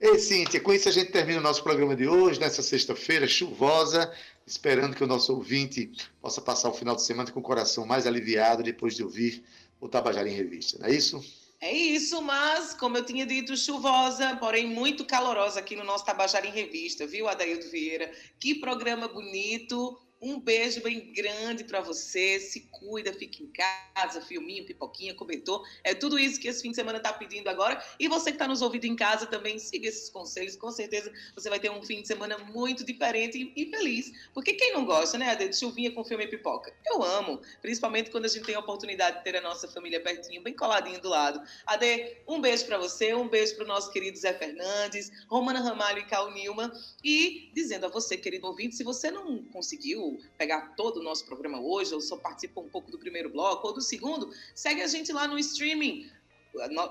Ei, 0.00 0.16
Cíntia, 0.20 0.60
com 0.60 0.72
isso 0.72 0.88
a 0.88 0.92
gente 0.92 1.10
termina 1.10 1.40
o 1.40 1.42
nosso 1.42 1.60
programa 1.60 1.96
de 1.96 2.06
hoje, 2.06 2.38
nessa 2.38 2.62
sexta-feira 2.62 3.26
chuvosa, 3.26 4.12
esperando 4.46 4.94
que 4.94 5.02
o 5.02 5.08
nosso 5.08 5.34
ouvinte 5.34 5.90
possa 6.22 6.40
passar 6.40 6.68
o 6.68 6.72
final 6.72 6.94
de 6.94 7.02
semana 7.02 7.32
com 7.32 7.40
o 7.40 7.42
coração 7.42 7.84
mais 7.84 8.06
aliviado 8.06 8.62
depois 8.62 8.94
de 8.94 9.02
ouvir 9.02 9.42
o 9.80 9.88
Tabajara 9.88 10.28
em 10.28 10.34
Revista, 10.34 10.78
não 10.78 10.86
é 10.86 10.92
isso? 10.92 11.20
É 11.60 11.72
isso, 11.72 12.22
mas, 12.22 12.72
como 12.72 12.96
eu 12.96 13.04
tinha 13.04 13.26
dito, 13.26 13.56
chuvosa, 13.56 14.36
porém 14.36 14.66
muito 14.68 15.04
calorosa 15.04 15.58
aqui 15.58 15.74
no 15.74 15.82
nosso 15.82 16.04
Tabajara 16.04 16.46
em 16.46 16.52
Revista, 16.52 17.04
viu, 17.04 17.28
Adaildo 17.28 17.68
Vieira? 17.68 18.12
Que 18.38 18.54
programa 18.54 19.08
bonito, 19.08 19.98
um 20.20 20.40
beijo 20.40 20.82
bem 20.82 21.12
grande 21.12 21.64
para 21.64 21.80
você. 21.80 22.40
Se 22.40 22.60
cuida, 22.70 23.12
fique 23.12 23.42
em 23.42 23.52
casa, 23.94 24.20
filminho, 24.20 24.64
pipoquinha, 24.64 25.14
cobertor. 25.14 25.66
É 25.84 25.94
tudo 25.94 26.18
isso 26.18 26.40
que 26.40 26.48
esse 26.48 26.62
fim 26.62 26.70
de 26.70 26.76
semana 26.76 26.98
está 26.98 27.12
pedindo 27.12 27.48
agora. 27.48 27.82
E 27.98 28.08
você 28.08 28.30
que 28.30 28.36
está 28.36 28.48
nos 28.48 28.62
ouvindo 28.62 28.84
em 28.84 28.96
casa 28.96 29.26
também, 29.26 29.58
siga 29.58 29.88
esses 29.88 30.08
conselhos. 30.08 30.56
Com 30.56 30.70
certeza 30.70 31.12
você 31.34 31.48
vai 31.48 31.60
ter 31.60 31.70
um 31.70 31.82
fim 31.82 32.02
de 32.02 32.08
semana 32.08 32.36
muito 32.38 32.84
diferente 32.84 33.52
e, 33.54 33.70
feliz. 33.70 34.12
Porque 34.34 34.54
quem 34.54 34.72
não 34.72 34.84
gosta, 34.84 35.18
né, 35.18 35.34
de 35.36 35.56
chuvinha 35.56 35.92
com 35.92 36.04
filme 36.04 36.24
e 36.24 36.28
pipoca? 36.28 36.74
Eu 36.86 37.02
amo. 37.02 37.40
Principalmente 37.62 38.10
quando 38.10 38.24
a 38.24 38.28
gente 38.28 38.44
tem 38.44 38.54
a 38.54 38.60
oportunidade 38.60 39.18
de 39.18 39.24
ter 39.24 39.36
a 39.36 39.40
nossa 39.40 39.68
família 39.68 40.00
pertinho, 40.00 40.42
bem 40.42 40.54
coladinho 40.54 41.00
do 41.00 41.08
lado. 41.08 41.40
Ade, 41.66 42.16
um 42.26 42.40
beijo 42.40 42.66
para 42.66 42.78
você, 42.78 43.14
um 43.14 43.28
beijo 43.28 43.54
para 43.54 43.64
o 43.64 43.68
nosso 43.68 43.90
querido 43.92 44.18
Zé 44.18 44.32
Fernandes, 44.32 45.10
Romana 45.28 45.60
Ramalho 45.60 46.00
e 46.00 46.04
Cal 46.06 46.32
Nilma. 46.32 46.72
E 47.04 47.50
dizendo 47.54 47.86
a 47.86 47.88
você, 47.88 48.16
querido 48.16 48.46
ouvinte, 48.46 48.74
se 48.74 48.82
você 48.82 49.10
não 49.10 49.42
conseguiu 49.44 50.07
pegar 50.36 50.74
todo 50.76 50.98
o 51.00 51.02
nosso 51.02 51.24
programa 51.26 51.60
hoje, 51.60 51.94
ou 51.94 52.00
só 52.00 52.16
participa 52.16 52.60
um 52.60 52.68
pouco 52.68 52.90
do 52.90 52.98
primeiro 52.98 53.28
bloco 53.28 53.66
ou 53.66 53.74
do 53.74 53.80
segundo, 53.80 54.30
segue 54.54 54.82
a 54.82 54.86
gente 54.86 55.12
lá 55.12 55.26
no 55.26 55.38
streaming. 55.38 56.10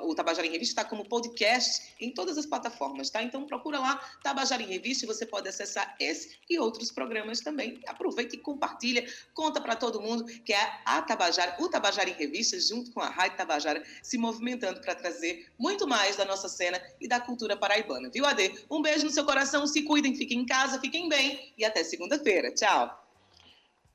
O 0.01 0.15
Tabajara 0.15 0.47
em 0.47 0.51
Revista 0.51 0.81
está 0.81 0.85
como 0.89 1.03
podcast 1.03 1.93
em 1.99 2.11
todas 2.13 2.37
as 2.37 2.45
plataformas, 2.45 3.09
tá? 3.09 3.21
Então 3.23 3.45
procura 3.45 3.79
lá 3.79 3.97
Tabajara 4.23 4.61
em 4.61 4.67
Revista 4.67 5.03
e 5.03 5.07
você 5.07 5.25
pode 5.25 5.49
acessar 5.49 5.95
esse 5.99 6.37
e 6.49 6.59
outros 6.59 6.91
programas 6.91 7.41
também. 7.41 7.81
Aproveita 7.87 8.35
e 8.35 8.39
compartilha, 8.39 9.05
conta 9.33 9.59
para 9.59 9.75
todo 9.75 9.99
mundo 9.99 10.25
que 10.43 10.53
é 10.53 10.81
a 10.85 11.01
Tabajara, 11.01 11.57
o 11.59 11.67
Tabajara 11.67 12.09
em 12.09 12.13
Revista, 12.13 12.57
junto 12.59 12.91
com 12.91 13.01
a 13.01 13.09
Rádio 13.09 13.37
Tabajara, 13.37 13.83
se 14.01 14.17
movimentando 14.17 14.79
para 14.79 14.95
trazer 14.95 15.51
muito 15.57 15.87
mais 15.87 16.15
da 16.15 16.23
nossa 16.23 16.47
cena 16.47 16.79
e 17.01 17.07
da 17.07 17.19
cultura 17.19 17.57
paraibana. 17.57 18.09
Viu, 18.09 18.25
Ade? 18.25 18.65
Um 18.69 18.81
beijo 18.81 19.05
no 19.05 19.11
seu 19.11 19.25
coração, 19.25 19.65
se 19.67 19.81
cuidem, 19.81 20.15
fiquem 20.15 20.41
em 20.41 20.45
casa, 20.45 20.79
fiquem 20.79 21.09
bem 21.09 21.53
e 21.57 21.65
até 21.65 21.83
segunda-feira. 21.83 22.53
Tchau! 22.53 23.06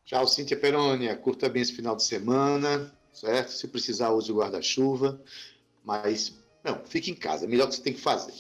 Tchau, 0.05 0.27
Cíntia 0.27 0.57
Perônia. 0.57 1.17
Curta 1.17 1.49
bem 1.49 1.63
esse 1.63 1.73
final 1.73 1.97
de 1.97 2.03
semana, 2.03 2.93
certo? 3.13 3.53
Se 3.53 3.69
precisar, 3.69 4.11
use 4.11 4.31
o 4.31 4.37
guarda-chuva. 4.37 5.21
Mas, 5.85 6.35
não, 6.65 6.81
fique 6.85 7.11
em 7.11 7.15
casa. 7.15 7.45
É 7.45 7.49
melhor 7.49 7.69
que 7.69 7.77
você 7.77 7.83
tem 7.83 7.93
que 7.93 8.01
fazer. 8.01 8.35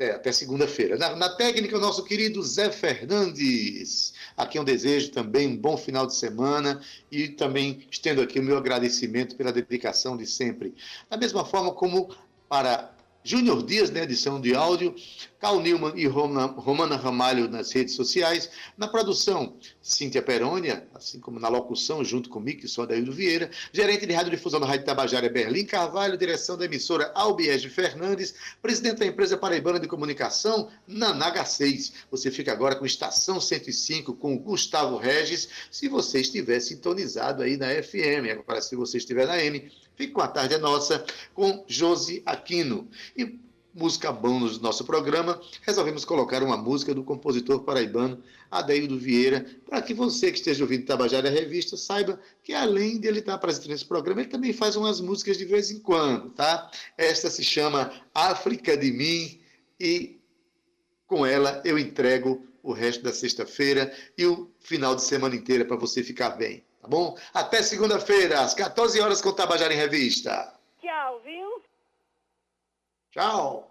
Até, 0.00 0.30
segunda-feira. 0.30 0.96
Na, 0.96 1.16
na, 1.16 1.28
técnica, 1.28 1.76
o 1.76 1.80
nosso 1.80 2.04
querido 2.04 2.40
Zé 2.40 2.70
Fernandes. 2.70 4.14
Aqui 4.36 4.56
eu 4.56 4.62
desejo 4.62 5.10
também 5.10 5.48
um 5.48 5.56
bom 5.56 5.76
final 5.76 6.06
de 6.06 6.14
semana 6.14 6.80
e 7.10 7.28
também 7.28 7.84
estendo 7.90 8.22
aqui 8.22 8.38
o 8.38 8.42
meu 8.42 8.56
agradecimento 8.56 9.34
pela 9.34 9.52
dedicação 9.52 10.16
de 10.16 10.24
sempre. 10.24 10.72
Da 11.10 11.16
mesma 11.16 11.44
forma 11.44 11.72
como 11.72 12.14
para 12.48 12.94
Júnior 13.24 13.64
Dias 13.64 13.90
na 13.90 14.00
edição 14.04 14.40
de 14.40 14.54
áudio, 14.54 14.94
Cal 15.40 15.60
Newman 15.60 15.92
e 15.94 16.06
Romana 16.06 16.96
Ramalho 16.96 17.48
nas 17.48 17.72
redes 17.72 17.94
sociais, 17.94 18.50
na 18.76 18.88
produção, 18.88 19.56
Cíntia 19.80 20.20
Perônia, 20.20 20.88
assim 20.94 21.20
como 21.20 21.38
na 21.38 21.48
locução, 21.48 22.04
junto 22.04 22.28
comigo, 22.28 22.60
que 22.60 22.68
sou 22.68 22.84
Adaildo 22.84 23.12
Vieira, 23.12 23.50
gerente 23.72 24.04
de 24.04 24.12
radiodifusão 24.12 24.58
da 24.58 24.66
Rádio 24.66 24.86
Tabajara, 24.86 25.28
Berlim 25.28 25.64
Carvalho, 25.64 26.18
direção 26.18 26.56
da 26.56 26.64
emissora 26.64 27.12
Albiege 27.14 27.68
Fernandes, 27.70 28.34
presidente 28.60 28.98
da 28.98 29.06
empresa 29.06 29.36
Paraibana 29.36 29.78
de 29.78 29.86
Comunicação, 29.86 30.68
Nanaga 30.86 31.44
6. 31.44 31.92
Você 32.10 32.30
fica 32.30 32.52
agora 32.52 32.74
com 32.74 32.84
Estação 32.84 33.40
105, 33.40 34.14
com 34.14 34.36
Gustavo 34.38 34.96
Regis, 34.96 35.48
se 35.70 35.88
você 35.88 36.20
estiver 36.20 36.60
sintonizado 36.60 37.42
aí 37.42 37.56
na 37.56 37.68
FM. 37.68 38.30
Agora, 38.32 38.60
se 38.60 38.74
você 38.74 38.98
estiver 38.98 39.26
na 39.26 39.42
M, 39.42 39.70
Fique 39.98 40.12
com 40.12 40.20
a 40.20 40.28
tarde 40.28 40.54
é 40.54 40.58
nossa 40.58 41.04
com 41.34 41.64
Josi 41.66 42.22
Aquino. 42.24 42.88
E 43.16 43.36
música 43.78 44.10
bônus 44.10 44.58
do 44.58 44.64
nosso 44.64 44.84
programa, 44.84 45.40
resolvemos 45.62 46.04
colocar 46.04 46.42
uma 46.42 46.56
música 46.56 46.92
do 46.92 47.04
compositor 47.04 47.60
paraibano 47.60 48.20
Adeildo 48.50 48.98
Vieira, 48.98 49.46
para 49.64 49.80
que 49.80 49.94
você 49.94 50.32
que 50.32 50.38
esteja 50.38 50.64
ouvindo 50.64 50.84
Tabajara 50.84 51.30
Revista 51.30 51.76
saiba 51.76 52.20
que 52.42 52.52
além 52.52 52.98
de 52.98 53.06
ele 53.06 53.20
estar 53.20 53.38
presente 53.38 53.68
nesse 53.68 53.84
programa, 53.84 54.22
ele 54.22 54.30
também 54.30 54.52
faz 54.52 54.74
umas 54.74 55.00
músicas 55.00 55.38
de 55.38 55.44
vez 55.44 55.70
em 55.70 55.78
quando, 55.78 56.30
tá? 56.30 56.68
Esta 56.96 57.30
se 57.30 57.44
chama 57.44 57.92
África 58.12 58.76
de 58.76 58.90
Mim 58.90 59.40
e 59.78 60.18
com 61.06 61.24
ela 61.24 61.62
eu 61.64 61.78
entrego 61.78 62.44
o 62.62 62.72
resto 62.72 63.04
da 63.04 63.12
sexta-feira 63.12 63.92
e 64.16 64.26
o 64.26 64.50
final 64.58 64.96
de 64.96 65.02
semana 65.02 65.36
inteira 65.36 65.64
para 65.64 65.76
você 65.76 66.02
ficar 66.02 66.30
bem. 66.30 66.64
Tá 66.82 66.88
bom? 66.88 67.16
Até 67.32 67.62
segunda-feira, 67.62 68.40
às 68.40 68.54
14 68.54 69.00
horas 69.00 69.20
com 69.20 69.32
Tabajara 69.32 69.72
em 69.72 69.76
Revista. 69.76 70.57
Tchau. 73.18 73.66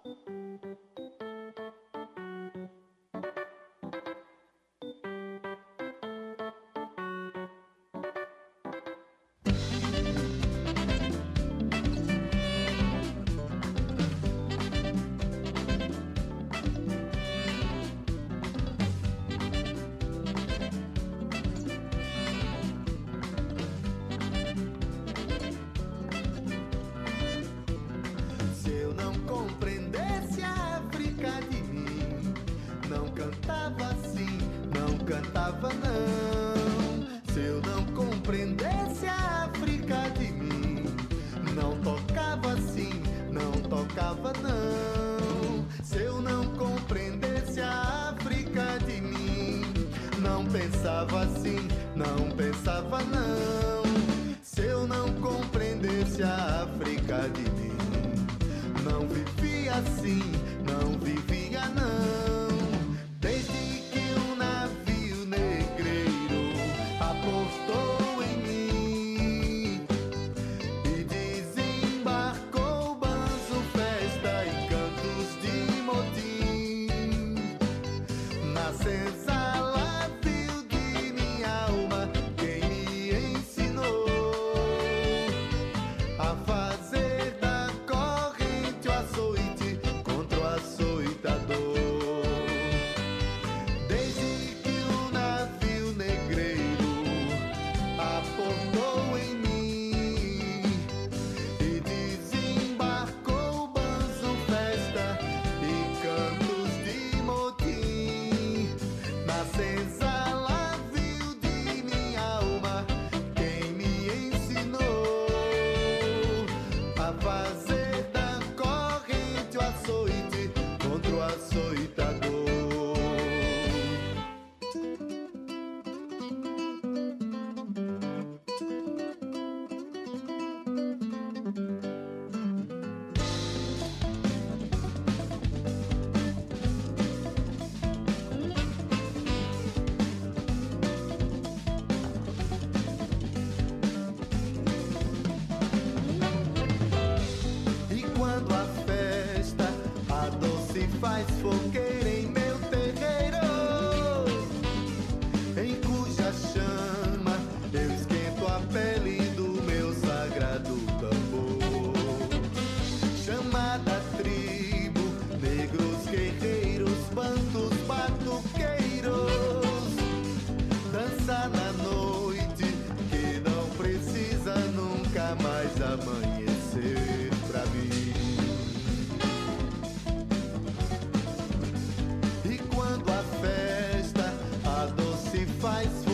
Mais 185.78 186.07